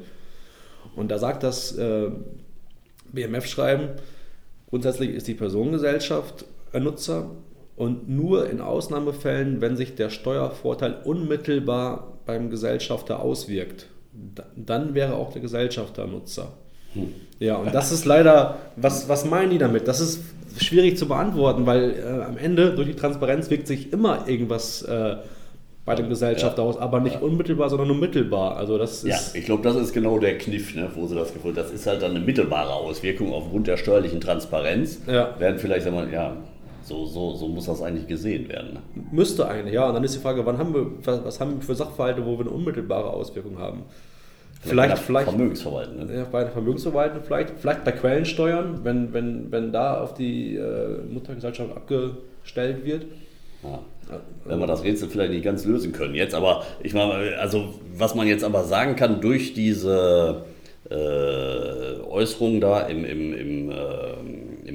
Und 0.95 1.09
da 1.09 1.19
sagt 1.19 1.43
das 1.43 1.77
äh, 1.77 2.09
BMF-Schreiben, 3.11 3.89
grundsätzlich 4.69 5.11
ist 5.11 5.27
die 5.27 5.33
Personengesellschaft 5.33 6.45
ein 6.73 6.83
Nutzer 6.83 7.31
und 7.75 8.09
nur 8.09 8.49
in 8.49 8.61
Ausnahmefällen, 8.61 9.61
wenn 9.61 9.75
sich 9.75 9.95
der 9.95 10.09
Steuervorteil 10.09 10.97
unmittelbar 11.03 12.17
beim 12.25 12.49
Gesellschafter 12.49 13.21
auswirkt, 13.21 13.87
dann 14.55 14.93
wäre 14.93 15.15
auch 15.15 15.31
der 15.31 15.41
Gesellschafter 15.41 16.07
Nutzer. 16.07 16.53
Hm. 16.93 17.13
Ja, 17.39 17.55
und 17.55 17.73
das 17.73 17.91
ist 17.91 18.05
leider, 18.05 18.57
was, 18.75 19.07
was 19.09 19.25
meinen 19.25 19.51
die 19.51 19.57
damit? 19.57 19.87
Das 19.87 20.01
ist 20.01 20.21
schwierig 20.57 20.97
zu 20.97 21.07
beantworten, 21.07 21.65
weil 21.65 21.91
äh, 21.91 22.23
am 22.23 22.37
Ende 22.37 22.75
durch 22.75 22.87
die 22.87 22.95
Transparenz 22.95 23.49
wirkt 23.49 23.67
sich 23.67 23.93
immer 23.93 24.27
irgendwas 24.27 24.83
äh, 24.83 25.15
bei 25.85 25.95
dem 25.95 26.09
Gesellschafter 26.09 26.61
ja. 26.61 26.67
aus, 26.67 26.77
aber 26.77 26.99
nicht 26.99 27.15
ja. 27.15 27.21
unmittelbar, 27.21 27.69
sondern 27.69 27.87
nur 27.87 27.97
mittelbar. 27.97 28.57
Also 28.57 28.77
das 28.77 29.03
ja, 29.03 29.17
ich 29.33 29.45
glaube, 29.45 29.63
das 29.63 29.75
ist 29.75 29.93
genau 29.93 30.19
der 30.19 30.37
Kniff, 30.37 30.75
ne, 30.75 30.89
wo 30.93 31.07
sie 31.07 31.15
das 31.15 31.33
gefunden 31.33 31.55
Das 31.55 31.71
ist 31.71 31.87
halt 31.87 32.01
dann 32.01 32.11
eine 32.11 32.19
mittelbare 32.19 32.73
Auswirkung 32.73 33.33
aufgrund 33.33 33.67
der 33.67 33.77
steuerlichen 33.77 34.21
Transparenz. 34.21 34.99
Ja. 35.07 35.39
Werden 35.39 35.57
vielleicht, 35.57 35.85
sagen 35.85 35.95
wir, 35.95 36.13
ja, 36.13 36.37
so, 36.91 37.05
so, 37.05 37.35
so 37.35 37.47
muss 37.47 37.65
das 37.65 37.81
eigentlich 37.81 38.07
gesehen 38.07 38.49
werden. 38.49 38.73
Ne? 38.73 38.81
Müsste 39.11 39.47
eigentlich, 39.47 39.73
ja. 39.73 39.87
Und 39.87 39.95
dann 39.95 40.03
ist 40.03 40.15
die 40.15 40.19
Frage, 40.19 40.45
wann 40.45 40.57
haben 40.57 40.73
wir, 40.73 40.91
was, 41.03 41.39
haben 41.39 41.55
wir 41.55 41.61
für 41.61 41.75
Sachverhalte, 41.75 42.25
wo 42.25 42.37
wir 42.37 42.41
eine 42.41 42.49
unmittelbare 42.49 43.09
Auswirkung 43.09 43.57
haben? 43.57 43.83
Vielleicht, 44.61 44.99
vielleicht, 44.99 45.27
Vermögensverwalten. 45.27 46.05
Ne? 46.05 46.15
Ja, 46.15 46.25
bei 46.31 46.43
der 46.43 46.51
Vermögensverwaltung 46.51 47.23
vielleicht, 47.23 47.53
vielleicht 47.59 47.83
bei 47.83 47.91
Quellensteuern, 47.93 48.81
wenn, 48.83 49.11
wenn, 49.11 49.51
wenn 49.51 49.71
da 49.71 50.01
auf 50.01 50.13
die 50.13 50.55
äh, 50.55 51.01
Muttergesellschaft 51.09 51.75
abgestellt 51.75 52.85
wird. 52.85 53.05
Ja 53.63 53.79
wenn 54.45 54.59
wir 54.59 54.67
das 54.67 54.83
Rätsel 54.83 55.09
vielleicht 55.09 55.31
nicht 55.31 55.43
ganz 55.43 55.65
lösen 55.65 55.91
können 55.91 56.15
jetzt. 56.15 56.33
Aber 56.33 56.63
ich 56.83 56.93
meine, 56.93 57.37
also 57.37 57.75
was 57.95 58.15
man 58.15 58.27
jetzt 58.27 58.43
aber 58.43 58.63
sagen 58.63 58.95
kann, 58.95 59.21
durch 59.21 59.53
diese 59.53 60.43
äh, 60.89 62.01
Äußerung 62.09 62.59
da 62.59 62.81
im, 62.81 63.05
im, 63.05 63.33
im, 63.33 63.71
äh, 63.71 63.75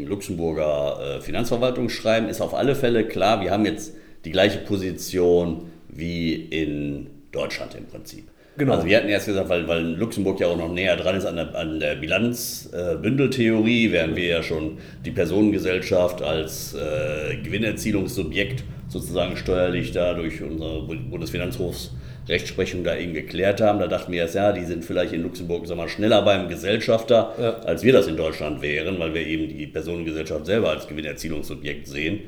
Luxemburger 0.06 1.18
äh, 1.18 1.20
Finanzverwaltungsschreiben 1.20 2.28
ist 2.28 2.40
auf 2.40 2.54
alle 2.54 2.74
Fälle 2.74 3.06
klar, 3.06 3.40
wir 3.40 3.50
haben 3.50 3.64
jetzt 3.64 3.94
die 4.24 4.30
gleiche 4.30 4.58
Position 4.58 5.70
wie 5.88 6.34
in 6.34 7.08
Deutschland 7.32 7.74
im 7.74 7.86
Prinzip. 7.86 8.24
Genau. 8.58 8.72
Also 8.72 8.86
wir 8.86 8.96
hatten 8.96 9.08
erst 9.08 9.26
gesagt, 9.26 9.48
weil, 9.50 9.68
weil 9.68 9.82
Luxemburg 9.82 10.40
ja 10.40 10.46
auch 10.46 10.56
noch 10.56 10.72
näher 10.72 10.96
dran 10.96 11.16
ist 11.16 11.26
an 11.26 11.36
der, 11.36 11.54
an 11.54 11.78
der 11.78 11.96
Bilanzbündeltheorie, 11.96 13.86
äh, 13.86 13.92
während 13.92 14.16
wir 14.16 14.26
ja 14.26 14.42
schon 14.42 14.78
die 15.04 15.10
Personengesellschaft 15.10 16.22
als 16.22 16.74
äh, 16.74 17.36
Gewinnerzielungssubjekt 17.36 18.64
sozusagen 18.88 19.36
steuerlich 19.36 19.92
da 19.92 20.14
durch 20.14 20.42
unsere 20.42 20.82
Bundesfinanzhofs 20.82 21.92
Rechtsprechung 22.28 22.84
da 22.84 22.96
eben 22.96 23.14
geklärt 23.14 23.60
haben. 23.60 23.78
Da 23.78 23.86
dachten 23.86 24.12
wir 24.12 24.22
erst, 24.22 24.34
ja, 24.34 24.52
die 24.52 24.64
sind 24.64 24.84
vielleicht 24.84 25.12
in 25.12 25.22
Luxemburg 25.22 25.66
sag 25.66 25.76
mal, 25.76 25.88
schneller 25.88 26.22
beim 26.22 26.48
Gesellschafter, 26.48 27.34
ja. 27.38 27.58
als 27.60 27.82
wir 27.82 27.92
das 27.92 28.06
in 28.06 28.16
Deutschland 28.16 28.62
wären, 28.62 28.98
weil 28.98 29.14
wir 29.14 29.26
eben 29.26 29.48
die 29.48 29.66
Personengesellschaft 29.66 30.46
selber 30.46 30.70
als 30.70 30.88
Gewinnerzielungsobjekt 30.88 31.86
sehen. 31.86 32.20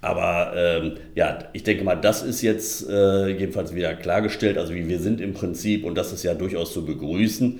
Aber 0.00 0.52
ähm, 0.54 0.92
ja, 1.14 1.38
ich 1.54 1.62
denke 1.62 1.82
mal, 1.82 1.96
das 1.96 2.22
ist 2.22 2.42
jetzt 2.42 2.88
äh, 2.88 3.28
jedenfalls 3.28 3.74
wieder 3.74 3.94
klargestellt. 3.94 4.58
Also 4.58 4.74
wie 4.74 4.86
wir 4.86 4.98
sind 4.98 5.20
im 5.20 5.32
Prinzip, 5.32 5.84
und 5.84 5.96
das 5.96 6.12
ist 6.12 6.22
ja 6.22 6.34
durchaus 6.34 6.74
zu 6.74 6.84
begrüßen, 6.84 7.58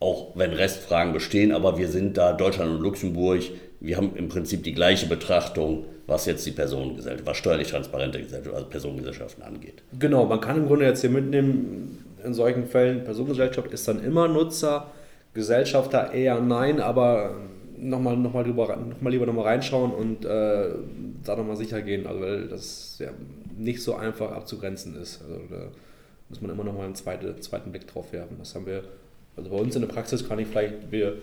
auch 0.00 0.36
wenn 0.36 0.52
Restfragen 0.52 1.12
bestehen, 1.12 1.50
aber 1.50 1.78
wir 1.78 1.88
sind 1.88 2.16
da, 2.16 2.32
Deutschland 2.32 2.70
und 2.70 2.82
Luxemburg, 2.82 3.40
wir 3.80 3.96
haben 3.96 4.12
im 4.16 4.28
Prinzip 4.28 4.62
die 4.64 4.74
gleiche 4.74 5.06
Betrachtung 5.06 5.86
was 6.08 6.24
jetzt 6.24 6.44
die 6.46 6.52
Personengesellschaft, 6.52 7.26
was 7.26 7.36
steuerlich 7.36 7.68
transparente 7.68 8.18
Gesellschaft, 8.20 8.54
also 8.54 8.66
Personengesellschaften 8.66 9.44
angeht. 9.44 9.82
Genau, 9.98 10.24
man 10.24 10.40
kann 10.40 10.56
im 10.56 10.66
Grunde 10.66 10.86
jetzt 10.86 11.02
hier 11.02 11.10
mitnehmen, 11.10 12.04
in 12.24 12.34
solchen 12.34 12.66
Fällen, 12.66 13.04
Personengesellschaft 13.04 13.70
ist 13.72 13.86
dann 13.86 14.02
immer 14.02 14.26
Nutzer, 14.26 14.90
Gesellschafter 15.34 16.12
eher 16.12 16.40
nein, 16.40 16.80
aber 16.80 17.36
nochmal 17.76 18.16
noch 18.16 18.32
mal 18.32 18.44
noch 18.44 19.10
lieber 19.10 19.26
nochmal 19.26 19.44
reinschauen 19.44 19.92
und 19.92 20.24
äh, 20.24 20.70
da 21.24 21.36
nochmal 21.36 21.56
sicher 21.56 21.82
gehen, 21.82 22.06
also 22.06 22.20
weil 22.22 22.48
das 22.48 22.96
ja 22.98 23.10
nicht 23.56 23.82
so 23.82 23.94
einfach 23.94 24.32
abzugrenzen 24.32 25.00
ist. 25.00 25.20
Also 25.22 25.40
da 25.50 25.68
muss 26.30 26.40
man 26.40 26.50
immer 26.50 26.64
nochmal 26.64 26.86
einen 26.86 26.94
zweite, 26.94 27.38
zweiten 27.40 27.70
Blick 27.70 27.86
drauf 27.86 28.12
werfen. 28.12 28.36
Das 28.38 28.54
haben 28.54 28.66
wir, 28.66 28.82
also 29.36 29.50
bei 29.50 29.56
uns 29.56 29.76
in 29.76 29.82
der 29.82 29.88
Praxis 29.88 30.26
kann 30.26 30.38
ich 30.38 30.48
vielleicht, 30.48 30.90
wir 30.90 31.18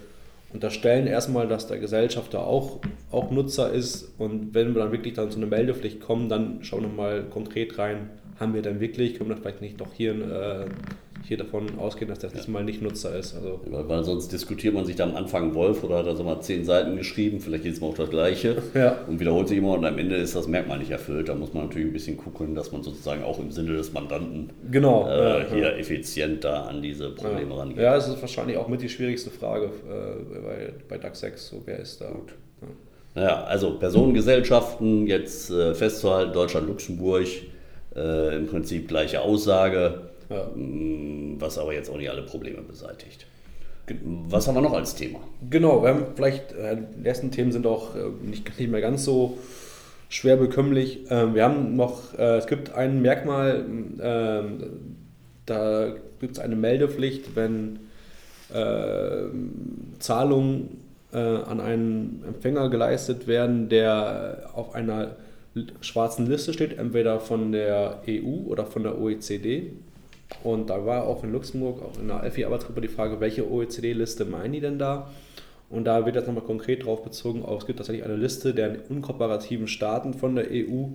unterstellen 0.56 1.06
erstmal, 1.06 1.48
dass 1.48 1.68
der 1.68 1.78
Gesellschafter 1.78 2.46
auch, 2.48 2.80
auch 3.12 3.30
Nutzer 3.30 3.72
ist. 3.72 4.14
Und 4.18 4.54
wenn 4.54 4.74
wir 4.74 4.82
dann 4.82 4.92
wirklich 4.92 5.14
dann 5.14 5.30
zu 5.30 5.38
einer 5.38 5.48
Meldepflicht 5.48 6.02
kommen, 6.02 6.30
dann 6.30 6.64
schauen 6.64 6.82
wir 6.82 6.90
mal 6.90 7.24
konkret 7.24 7.78
rein, 7.78 8.10
haben 8.40 8.54
wir 8.54 8.62
denn 8.62 8.80
wirklich, 8.80 9.16
können 9.16 9.30
wir 9.30 9.38
vielleicht 9.38 9.62
nicht 9.62 9.80
doch 9.80 9.94
hier 9.94 10.14
äh, 10.14 10.66
hier 11.28 11.38
davon 11.38 11.80
ausgehen, 11.80 12.10
dass 12.10 12.20
das 12.20 12.34
ja. 12.34 12.40
diesmal 12.40 12.64
nicht 12.64 12.82
Nutzer 12.82 13.16
ist. 13.18 13.36
Also 13.36 13.60
weil, 13.66 13.88
weil, 13.88 14.04
sonst 14.04 14.32
diskutiert 14.32 14.74
man 14.74 14.86
sich 14.86 14.96
da 14.96 15.04
am 15.04 15.16
Anfang 15.16 15.54
Wolf 15.56 15.84
oder 15.84 15.98
hat 15.98 16.08
er 16.08 16.16
so 16.16 16.24
mal 16.24 16.42
zehn 16.42 16.64
Seiten 16.66 16.96
geschrieben, 16.96 17.40
vielleicht 17.40 17.66
jedes 17.66 17.82
Mal 17.82 17.88
auch 17.88 17.96
das 17.96 18.10
Gleiche 18.10 18.62
ja. 18.74 18.98
und 19.08 19.20
wiederholt 19.20 19.48
sich 19.48 19.58
immer 19.58 19.74
und 19.74 19.86
am 19.86 19.98
Ende 19.98 20.16
ist 20.16 20.36
das 20.36 20.48
Merkmal 20.48 20.80
nicht 20.80 20.92
erfüllt. 20.92 21.30
Da 21.30 21.36
muss 21.36 21.54
man 21.54 21.66
natürlich 21.66 21.88
ein 21.88 21.94
bisschen 21.94 22.18
gucken, 22.18 22.56
dass 22.56 22.72
man 22.72 22.84
sozusagen 22.84 23.24
auch 23.24 23.40
im 23.40 23.52
Sinne 23.52 23.74
des 23.74 23.94
Mandanten 23.94 24.50
genau, 24.72 25.08
äh, 25.08 25.40
ja, 25.40 25.46
hier 25.52 25.78
effizient 25.78 26.44
da 26.44 26.64
an 26.64 26.82
diese 26.82 27.10
Probleme 27.10 27.58
rangeht. 27.58 27.78
Ja, 27.78 27.96
es 27.96 28.08
ist 28.08 28.22
wahrscheinlich 28.22 28.58
auch 28.58 28.68
mit 28.68 28.82
die 28.82 28.90
schwierigste 28.90 29.30
Frage 29.30 29.66
äh, 29.66 30.40
bei, 30.40 30.74
bei 30.88 30.98
DAX 30.98 31.20
6, 31.20 31.48
so 31.50 31.62
wer 31.66 31.80
ist 31.80 32.02
da. 32.02 32.10
Gut. 32.10 32.34
Naja, 33.16 33.46
also 33.46 33.80
Personengesellschaften, 33.80 35.08
jetzt 35.08 35.50
äh, 35.50 35.74
festzuhalten, 35.74 36.34
Deutschland, 36.34 36.68
Luxemburg, 36.68 37.28
äh, 37.96 38.36
im 38.36 38.48
Prinzip 38.48 38.90
gleiche 38.90 39.22
Aussage 39.22 40.10
ja. 40.30 40.46
Mm, 40.56 41.36
was 41.40 41.58
aber 41.58 41.74
jetzt 41.74 41.90
auch 41.90 41.98
nicht 41.98 42.10
alle 42.10 42.24
Probleme 42.24 42.62
beseitigt. 42.62 43.28
Was 44.28 44.48
haben 44.48 44.56
wir 44.56 44.62
noch 44.62 44.74
als 44.74 44.96
Thema? 44.96 45.20
Genau, 45.50 45.84
wir 45.84 45.90
haben 45.90 46.06
vielleicht, 46.16 46.54
äh, 46.54 46.78
die 46.98 47.08
ersten 47.08 47.30
Themen 47.30 47.52
sind 47.52 47.68
auch 47.68 47.96
äh, 47.96 48.00
nicht, 48.24 48.58
nicht 48.60 48.72
mehr 48.72 48.82
ganz 48.82 49.06
so 49.06 49.38
schwer 50.10 50.38
bekömmlich. 50.38 51.06
Ähm, 51.10 51.36
wir 51.36 51.44
haben 51.44 51.76
noch, 51.76 52.18
äh, 52.18 52.38
es 52.38 52.48
gibt 52.48 52.74
ein 52.74 53.02
Merkmal, 53.02 53.64
ähm, 54.02 54.64
da 55.46 55.94
gibt 56.20 56.38
es 56.38 56.40
eine 56.40 56.56
Meldepflicht, 56.56 57.36
wenn 57.36 57.80
Zahlungen 60.00 60.70
an 61.12 61.60
einen 61.60 62.24
Empfänger 62.28 62.70
geleistet 62.70 63.28
werden, 63.28 63.70
der 63.70 64.52
auf 64.54 64.76
einer 64.76 65.16
schwarzen 65.82 66.28
Liste 66.28 66.54
steht, 66.54 66.78
entweder 66.78 67.20
von 67.20 67.52
der 67.52 68.02
EU 68.08 68.48
oder 68.48 68.68
von 68.68 68.84
der 68.84 69.02
OECD. 69.02 69.72
Und 70.44 70.70
da 70.70 70.86
war 70.86 71.06
auch 71.06 71.24
in 71.24 71.32
Luxemburg, 71.32 71.82
auch 71.82 72.00
in 72.00 72.08
der 72.08 72.22
Alfie-Arbeitsgruppe 72.22 72.82
die 72.82 72.88
Frage, 72.88 73.20
welche 73.20 73.50
OECD-Liste 73.50 74.26
meinen 74.26 74.54
die 74.54 74.60
denn 74.60 74.80
da? 74.80 75.10
Und 75.70 75.86
da 75.86 76.06
wird 76.06 76.16
jetzt 76.16 76.28
nochmal 76.28 76.44
konkret 76.44 76.86
drauf 76.86 77.04
bezogen, 77.04 77.44
auch 77.44 77.60
es 77.60 77.66
gibt 77.66 77.80
tatsächlich 77.80 78.06
eine 78.06 78.16
Liste 78.16 78.54
der 78.54 78.78
unkooperativen 78.90 79.68
Staaten 79.68 80.14
von 80.14 80.36
der 80.36 80.46
EU, 80.52 80.90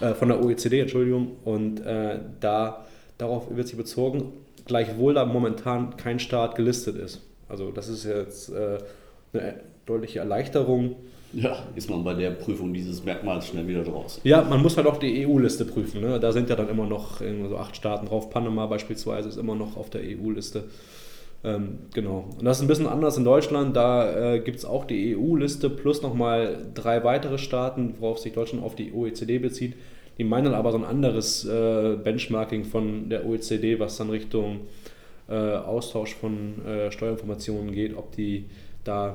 äh, 0.00 0.14
von 0.14 0.28
der 0.28 0.44
OECD, 0.44 0.80
Entschuldigung, 0.80 1.36
und 1.44 1.80
äh, 1.80 2.18
da 2.40 2.84
darauf 3.16 3.54
wird 3.54 3.68
sich 3.68 3.76
bezogen, 3.76 4.32
gleichwohl 4.64 5.14
da 5.14 5.24
momentan 5.24 5.96
kein 5.96 6.18
Staat 6.18 6.56
gelistet 6.56 6.96
ist. 6.96 7.20
Also 7.48 7.70
das 7.70 7.88
ist 7.88 8.04
jetzt 8.04 8.50
äh, 8.50 8.78
eine 9.32 9.60
deutliche 9.86 10.18
Erleichterung 10.20 10.96
ja, 11.32 11.56
ist 11.74 11.90
man 11.90 12.04
bei 12.04 12.14
der 12.14 12.30
Prüfung 12.30 12.72
dieses 12.72 13.04
Merkmals 13.04 13.48
schnell 13.48 13.66
wieder 13.68 13.84
draußen. 13.84 14.22
Ja, 14.24 14.42
man 14.42 14.62
muss 14.62 14.76
halt 14.76 14.86
auch 14.86 14.98
die 14.98 15.26
EU-Liste 15.26 15.64
prüfen. 15.64 16.00
Ne? 16.00 16.18
Da 16.18 16.32
sind 16.32 16.48
ja 16.48 16.56
dann 16.56 16.68
immer 16.68 16.86
noch 16.86 17.20
so 17.20 17.56
acht 17.56 17.76
Staaten 17.76 18.06
drauf. 18.06 18.30
Panama 18.30 18.66
beispielsweise 18.66 19.28
ist 19.28 19.36
immer 19.36 19.54
noch 19.54 19.76
auf 19.76 19.90
der 19.90 20.00
EU-Liste. 20.02 20.64
Ähm, 21.44 21.78
genau. 21.94 22.30
Und 22.36 22.44
das 22.44 22.58
ist 22.58 22.62
ein 22.62 22.68
bisschen 22.68 22.86
anders 22.86 23.16
in 23.16 23.24
Deutschland. 23.24 23.76
Da 23.76 24.34
äh, 24.34 24.40
gibt 24.40 24.58
es 24.58 24.64
auch 24.64 24.84
die 24.84 25.16
EU-Liste 25.16 25.70
plus 25.70 26.02
nochmal 26.02 26.66
drei 26.74 27.04
weitere 27.04 27.38
Staaten, 27.38 27.94
worauf 28.00 28.18
sich 28.18 28.32
Deutschland 28.32 28.64
auf 28.64 28.74
die 28.74 28.92
OECD 28.92 29.38
bezieht. 29.38 29.74
Die 30.18 30.24
meinen 30.24 30.52
aber 30.52 30.72
so 30.72 30.78
ein 30.78 30.84
anderes 30.84 31.44
äh, 31.44 31.96
Benchmarking 32.02 32.64
von 32.64 33.08
der 33.08 33.24
OECD, 33.24 33.78
was 33.78 33.98
dann 33.98 34.10
Richtung 34.10 34.62
äh, 35.28 35.34
Austausch 35.34 36.14
von 36.14 36.64
äh, 36.66 36.90
Steuerinformationen 36.90 37.72
geht, 37.72 37.96
ob 37.96 38.10
die 38.16 38.46
da 38.82 39.14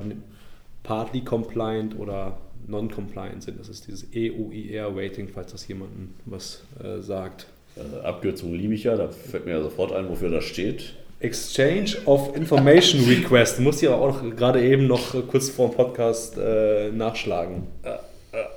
partly 0.84 1.22
compliant 1.22 1.98
oder 1.98 2.38
non-compliant 2.68 3.44
sind. 3.44 3.60
Das 3.60 3.70
ist 3.70 3.88
dieses 3.88 4.08
EUIR-Rating, 4.14 5.28
falls 5.30 5.52
das 5.52 5.68
jemandem 5.68 6.14
was 6.26 6.64
äh, 6.82 7.02
sagt. 7.02 7.48
Äh, 7.76 8.06
Abkürzung 8.06 8.54
liebe 8.54 8.74
ich 8.74 8.84
ja, 8.84 8.96
da 8.96 9.08
fällt 9.10 9.46
mir 9.46 9.54
ja 9.54 9.62
sofort 9.62 9.92
ein, 9.94 10.10
wofür 10.10 10.30
das 10.30 10.46
steht. 10.46 10.94
Exchange 11.20 11.96
of 12.06 12.36
Information 12.36 13.04
Request. 13.08 13.60
Muss 13.60 13.82
ich 13.82 13.90
aber 13.90 14.02
auch 14.02 14.22
gerade 14.36 14.62
eben 14.64 14.88
noch 14.88 15.14
kurz 15.28 15.50
vor 15.50 15.70
dem 15.70 15.76
Podcast 15.76 16.38
äh, 16.38 16.92
nachschlagen. 16.92 17.64
Ja, 17.84 18.00
ja. 18.34 18.48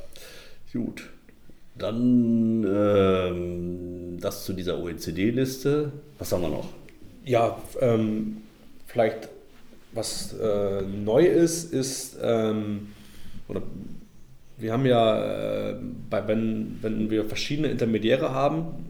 Gut. 0.73 1.09
Dann 1.79 2.65
ähm, 2.65 4.19
das 4.21 4.45
zu 4.45 4.53
dieser 4.53 4.79
OECD-Liste. 4.79 5.93
Was 6.19 6.33
haben 6.33 6.43
wir 6.43 6.49
noch? 6.49 6.69
Ja, 7.25 7.59
ähm, 7.81 8.39
vielleicht 8.87 9.29
was 9.97 10.35
äh, 10.35 10.83
neu 10.83 11.25
ist, 11.25 11.73
ist, 11.73 12.19
ähm, 12.23 12.89
oder 13.49 13.63
wir 14.59 14.73
haben 14.73 14.87
ja, 14.87 15.71
äh, 15.71 15.77
bei, 16.09 16.27
wenn, 16.29 16.79
wenn 16.83 17.11
wir 17.11 17.25
verschiedene 17.25 17.69
Intermediäre 17.69 18.33
haben, 18.33 18.87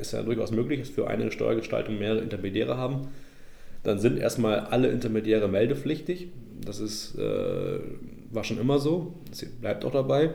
ist 0.00 0.12
ja 0.12 0.22
durchaus 0.22 0.50
möglich, 0.50 0.80
dass 0.80 0.90
für 0.90 1.08
eine 1.08 1.30
Steuergestaltung 1.30 1.98
mehrere 1.98 2.20
Intermediäre 2.20 2.76
haben, 2.76 3.08
dann 3.82 3.98
sind 3.98 4.18
erstmal 4.18 4.60
alle 4.60 4.88
Intermediäre 4.88 5.48
meldepflichtig. 5.48 6.28
Das 6.64 6.80
ist, 6.80 7.16
äh, 7.18 7.78
war 8.30 8.44
schon 8.44 8.58
immer 8.58 8.78
so, 8.78 9.14
das 9.30 9.44
bleibt 9.44 9.84
auch 9.84 9.92
dabei. 9.92 10.30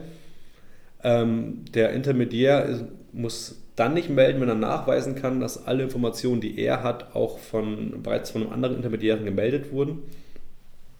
Ähm, 1.04 1.66
der 1.74 1.92
Intermediär 1.92 2.66
ist, 2.66 2.86
muss 3.14 3.62
dann 3.76 3.94
nicht 3.94 4.10
melden, 4.10 4.42
wenn 4.42 4.50
er 4.50 4.56
nachweisen 4.56 5.16
kann, 5.16 5.40
dass 5.40 5.66
alle 5.66 5.84
Informationen, 5.84 6.42
die 6.42 6.60
er 6.60 6.84
hat, 6.84 7.16
auch 7.16 7.40
von, 7.40 8.02
bereits 8.04 8.32
von 8.32 8.42
einem 8.42 8.52
anderen 8.52 8.76
Intermediären 8.76 9.26
gemeldet 9.26 9.72
wurden. 9.72 10.00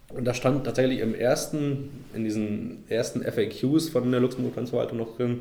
Und 0.08 0.24
da 0.24 0.34
stand 0.34 0.64
tatsächlich 0.64 1.00
im 1.00 1.14
ersten, 1.14 1.90
in 2.14 2.24
diesen 2.24 2.84
ersten 2.88 3.22
FAQs 3.22 3.90
von 3.90 4.10
der 4.10 4.20
Luxemburg-Finanzverwaltung 4.20 4.98
noch 4.98 5.16
drin, 5.16 5.40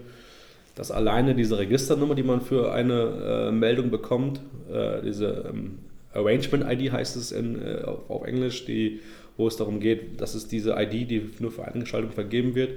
dass 0.76 0.92
alleine 0.92 1.34
diese 1.34 1.58
Registernummer, 1.58 2.16
die 2.16 2.24
man 2.24 2.42
für 2.42 2.72
eine 2.72 3.48
äh, 3.50 3.52
Meldung 3.52 3.90
bekommt, 3.90 4.40
äh, 4.72 5.02
diese 5.02 5.50
ähm, 5.50 5.80
Arrangement-ID 6.14 6.92
heißt 6.92 7.16
es 7.16 7.32
in, 7.32 7.62
äh, 7.62 7.82
auf, 7.84 8.10
auf, 8.10 8.26
Englisch, 8.26 8.66
die, 8.66 9.00
wo 9.38 9.48
es 9.48 9.58
darum 9.58 9.80
geht, 9.80 10.22
dass 10.22 10.36
es 10.36 10.48
diese 10.48 10.76
ID, 10.78 11.10
die 11.10 11.30
nur 11.40 11.52
für 11.52 11.66
eine 11.66 11.82
Gestaltung 11.82 12.12
vergeben 12.12 12.56
wird, 12.56 12.72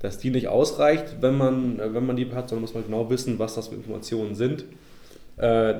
dass 0.00 0.18
die 0.18 0.30
nicht 0.30 0.48
ausreicht, 0.48 1.16
wenn 1.20 1.36
man, 1.36 1.78
wenn 1.78 2.06
man 2.06 2.16
die 2.16 2.30
hat, 2.32 2.48
sondern 2.48 2.62
muss 2.62 2.74
man 2.74 2.84
genau 2.84 3.10
wissen, 3.10 3.38
was 3.38 3.54
das 3.54 3.68
für 3.68 3.74
Informationen 3.74 4.34
sind. 4.34 4.64
Äh, 5.36 5.74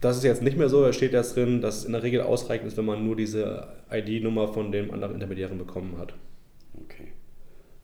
das 0.00 0.16
ist 0.18 0.24
jetzt 0.24 0.42
nicht 0.42 0.56
mehr 0.56 0.68
so, 0.68 0.82
da 0.82 0.92
steht 0.92 1.12
jetzt 1.12 1.36
drin, 1.36 1.60
dass 1.60 1.78
es 1.78 1.84
in 1.84 1.92
der 1.92 2.02
Regel 2.02 2.20
ausreichend 2.20 2.68
ist, 2.68 2.76
wenn 2.76 2.84
man 2.84 3.04
nur 3.04 3.16
diese 3.16 3.68
ID-Nummer 3.90 4.48
von 4.48 4.72
dem 4.72 4.92
anderen 4.92 5.14
Intermediären 5.14 5.58
bekommen 5.58 5.96
hat. 5.98 6.14
Okay. 6.84 7.08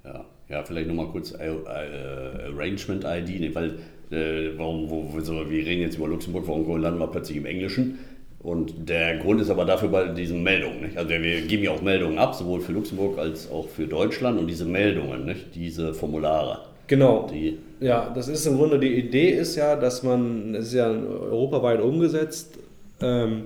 Ja, 0.05 0.25
ja 0.49 0.65
vielleicht 0.65 0.89
nochmal 0.89 1.09
kurz 1.09 1.33
äh, 1.33 1.49
äh, 1.49 2.53
Arrangement-ID, 2.53 3.41
ne, 3.41 3.55
weil 3.55 3.79
äh, 4.11 4.57
warum, 4.59 4.91
wo, 4.91 5.13
wo, 5.13 5.51
wir 5.51 5.67
reden 5.67 5.83
jetzt 5.83 5.97
über 5.97 6.09
Luxemburg, 6.09 6.47
warum 6.47 6.81
landen 6.81 7.01
wir 7.01 7.07
plötzlich 7.07 7.39
im 7.39 7.47
Englischen? 7.47 7.99
Und 8.43 8.89
der 8.89 9.19
Grund 9.19 9.41
ist 9.41 9.51
aber 9.51 9.65
dafür 9.65 9.89
bei 9.89 10.09
diesen 10.09 10.43
Meldungen. 10.43 10.81
Nicht? 10.81 10.97
Also 10.97 11.11
wir 11.11 11.43
geben 11.43 11.63
ja 11.63 11.71
auch 11.71 11.81
Meldungen 11.81 12.19
ab, 12.19 12.35
sowohl 12.35 12.61
für 12.61 12.73
Luxemburg 12.73 13.19
als 13.19 13.49
auch 13.51 13.69
für 13.69 13.87
Deutschland. 13.87 14.39
Und 14.41 14.49
diese 14.49 14.65
Meldungen, 14.65 15.25
nicht? 15.25 15.55
diese 15.55 15.95
Formulare. 15.95 16.59
Genau. 16.89 17.29
Die, 17.33 17.59
ja, 17.81 18.11
das 18.13 18.27
ist 18.27 18.45
im 18.47 18.57
Grunde 18.57 18.81
die 18.81 18.95
Idee 18.95 19.31
ist 19.31 19.55
ja, 19.55 19.77
dass 19.77 20.03
man, 20.03 20.57
es 20.57 20.69
ist 20.69 20.75
ja 20.75 20.89
europaweit 20.89 21.81
umgesetzt, 21.81 22.59
ähm, 23.01 23.45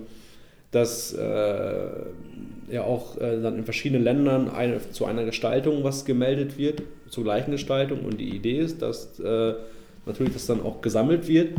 dass 0.71 1.13
äh, 1.13 1.89
ja 2.71 2.83
auch 2.83 3.19
äh, 3.19 3.41
dann 3.43 3.59
in 3.59 3.65
verschiedenen 3.65 4.03
Ländern 4.03 4.49
eine, 4.49 4.81
zu 4.93 5.05
einer 5.05 5.25
Gestaltung 5.25 5.85
was 5.85 6.07
gemeldet 6.07 6.57
wird, 6.57 6.83
zur 7.11 7.25
gleichen 7.25 7.51
Gestaltung. 7.51 8.01
Und 8.01 8.19
die 8.19 8.35
Idee 8.35 8.61
ist, 8.61 8.81
dass 8.81 9.21
äh, 9.21 9.55
natürlich 10.07 10.33
das 10.33 10.47
dann 10.47 10.63
auch 10.63 10.81
gesammelt 10.81 11.29
wird 11.29 11.51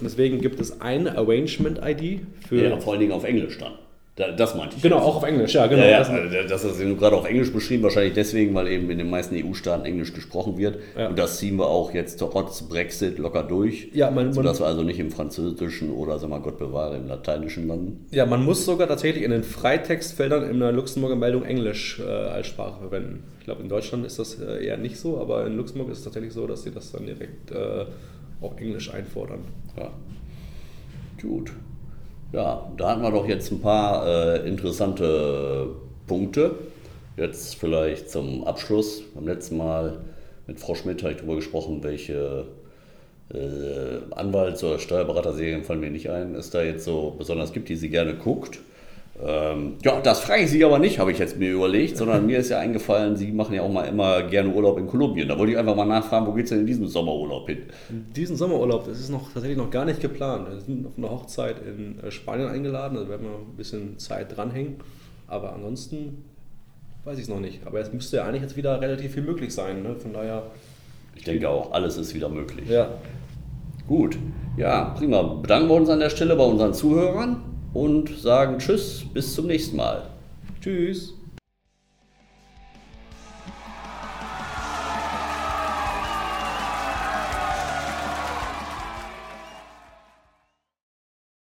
und 0.00 0.04
deswegen 0.04 0.40
gibt 0.40 0.60
es 0.60 0.80
eine 0.80 1.16
Arrangement-ID 1.16 2.20
für. 2.48 2.68
Ja, 2.68 2.78
vor 2.78 2.92
allen 2.92 3.00
Dingen 3.00 3.12
auf 3.12 3.24
Englisch 3.24 3.58
dann. 3.58 3.72
Das 4.16 4.54
meinte 4.54 4.76
ich. 4.76 4.82
Genau, 4.82 4.98
auch 4.98 5.16
auf 5.16 5.24
Englisch, 5.24 5.54
ja, 5.54 5.66
genau. 5.66 5.82
Ja, 5.82 5.90
ja, 5.90 5.98
das, 5.98 6.08
also, 6.08 6.28
das 6.48 6.64
ist 6.64 6.98
gerade 7.00 7.16
auf 7.16 7.26
Englisch 7.26 7.52
beschrieben, 7.52 7.82
wahrscheinlich 7.82 8.12
deswegen, 8.12 8.54
weil 8.54 8.68
eben 8.68 8.88
in 8.88 8.98
den 8.98 9.10
meisten 9.10 9.34
EU-Staaten 9.34 9.84
Englisch 9.84 10.12
gesprochen 10.12 10.56
wird. 10.56 10.78
Ja. 10.96 11.08
Und 11.08 11.18
das 11.18 11.38
ziehen 11.38 11.56
wir 11.56 11.66
auch 11.66 11.92
jetzt 11.92 12.20
trotz 12.20 12.62
Brexit 12.62 13.18
locker 13.18 13.42
durch. 13.42 13.88
Ja, 13.92 14.12
man, 14.12 14.32
sodass 14.32 14.60
wir 14.60 14.66
also 14.66 14.84
nicht 14.84 15.00
im 15.00 15.10
Französischen 15.10 15.90
oder, 15.90 16.20
sag 16.20 16.30
mal, 16.30 16.38
Gott 16.38 16.58
bewahre, 16.58 16.96
im 16.96 17.08
Lateinischen 17.08 17.66
landen. 17.66 18.06
Ja, 18.12 18.24
man 18.24 18.44
muss 18.44 18.64
sogar 18.64 18.86
tatsächlich 18.86 19.24
in 19.24 19.32
den 19.32 19.42
Freitextfeldern 19.42 20.48
in 20.48 20.60
der 20.60 20.70
Luxemburger 20.70 21.16
Meldung 21.16 21.44
Englisch 21.44 21.98
äh, 21.98 22.08
als 22.08 22.46
Sprache 22.46 22.78
verwenden. 22.78 23.24
Ich 23.40 23.46
glaube, 23.46 23.62
in 23.62 23.68
Deutschland 23.68 24.06
ist 24.06 24.20
das 24.20 24.40
äh, 24.40 24.64
eher 24.64 24.76
nicht 24.76 24.96
so, 24.96 25.18
aber 25.18 25.44
in 25.44 25.56
Luxemburg 25.56 25.90
ist 25.90 25.98
es 25.98 26.04
tatsächlich 26.04 26.32
so, 26.32 26.46
dass 26.46 26.62
sie 26.62 26.70
das 26.70 26.92
dann 26.92 27.04
direkt 27.04 27.50
äh, 27.50 27.86
auch 28.40 28.56
Englisch 28.56 28.92
einfordern. 28.92 29.40
Ja. 29.76 29.90
Gut. 31.20 31.52
Ja, 32.32 32.70
da 32.76 32.90
hatten 32.90 33.02
wir 33.02 33.10
doch 33.10 33.28
jetzt 33.28 33.52
ein 33.52 33.60
paar 33.60 34.06
äh, 34.06 34.48
interessante 34.48 35.68
Punkte. 36.06 36.56
Jetzt 37.16 37.54
vielleicht 37.54 38.10
zum 38.10 38.44
Abschluss. 38.44 39.02
Beim 39.14 39.26
letzten 39.26 39.56
Mal 39.56 39.98
mit 40.46 40.58
Frau 40.58 40.74
Schmidt 40.74 41.02
habe 41.02 41.12
ich 41.12 41.18
darüber 41.18 41.36
gesprochen, 41.36 41.82
welche 41.82 42.46
äh, 43.32 43.98
Anwalts- 44.10 44.64
oder 44.64 44.78
Steuerberaterserien 44.78 45.62
fallen 45.62 45.80
mir 45.80 45.90
nicht 45.90 46.10
ein, 46.10 46.34
es 46.34 46.50
da 46.50 46.62
jetzt 46.62 46.84
so 46.84 47.14
besonders 47.16 47.52
gibt, 47.52 47.68
die 47.68 47.76
sie 47.76 47.88
gerne 47.88 48.14
guckt. 48.14 48.58
Ähm, 49.22 49.74
ja, 49.84 50.00
das 50.00 50.20
frage 50.20 50.42
ich 50.42 50.50
Sie 50.50 50.64
aber 50.64 50.80
nicht, 50.80 50.98
habe 50.98 51.12
ich 51.12 51.18
jetzt 51.18 51.38
mir 51.38 51.52
überlegt, 51.52 51.96
sondern 51.96 52.26
mir 52.26 52.38
ist 52.38 52.48
ja 52.48 52.58
eingefallen, 52.58 53.16
Sie 53.16 53.30
machen 53.30 53.54
ja 53.54 53.62
auch 53.62 53.70
mal 53.70 53.84
immer 53.84 54.22
gerne 54.24 54.52
Urlaub 54.52 54.76
in 54.78 54.88
Kolumbien. 54.88 55.28
Da 55.28 55.38
wollte 55.38 55.52
ich 55.52 55.58
einfach 55.58 55.76
mal 55.76 55.84
nachfragen, 55.84 56.26
wo 56.26 56.32
geht 56.32 56.44
es 56.44 56.50
denn 56.50 56.60
in 56.60 56.66
diesem 56.66 56.88
Sommerurlaub 56.88 57.48
hin? 57.48 57.58
Diesen 57.90 58.36
Sommerurlaub, 58.36 58.86
das 58.86 58.98
ist 58.98 59.10
noch 59.10 59.32
tatsächlich 59.32 59.56
noch 59.56 59.70
gar 59.70 59.84
nicht 59.84 60.00
geplant. 60.00 60.48
Wir 60.50 60.60
sind 60.60 60.86
auf 60.86 60.94
eine 60.96 61.10
Hochzeit 61.10 61.56
in 61.64 62.00
äh, 62.00 62.10
Spanien 62.10 62.48
eingeladen, 62.48 62.98
also 62.98 63.08
werden 63.08 63.26
wir 63.26 63.36
ein 63.36 63.56
bisschen 63.56 63.98
Zeit 63.98 64.36
dranhängen. 64.36 64.76
Aber 65.28 65.52
ansonsten 65.52 66.24
weiß 67.04 67.16
ich 67.16 67.24
es 67.24 67.28
noch 67.28 67.40
nicht. 67.40 67.64
Aber 67.66 67.80
es 67.80 67.92
müsste 67.92 68.16
ja 68.16 68.24
eigentlich 68.24 68.42
jetzt 68.42 68.56
wieder 68.56 68.80
relativ 68.80 69.12
viel 69.14 69.22
möglich 69.22 69.54
sein. 69.54 69.84
Ne? 69.84 69.94
Von 69.96 70.12
daher. 70.12 70.42
Ich 71.14 71.22
denke 71.22 71.48
auch, 71.48 71.70
alles 71.72 71.96
ist 71.96 72.14
wieder 72.14 72.28
möglich. 72.28 72.68
Ja. 72.68 72.88
Gut. 73.86 74.18
Ja, 74.56 74.86
prima. 74.96 75.22
Bedanken 75.22 75.68
wir 75.68 75.74
uns 75.74 75.88
an 75.88 76.00
der 76.00 76.10
Stelle 76.10 76.34
bei 76.34 76.44
unseren 76.44 76.74
Zuhörern 76.74 77.53
und 77.74 78.18
sagen 78.18 78.58
Tschüss, 78.58 79.04
bis 79.12 79.34
zum 79.34 79.48
nächsten 79.48 79.76
Mal. 79.76 80.06
Tschüss. 80.60 81.13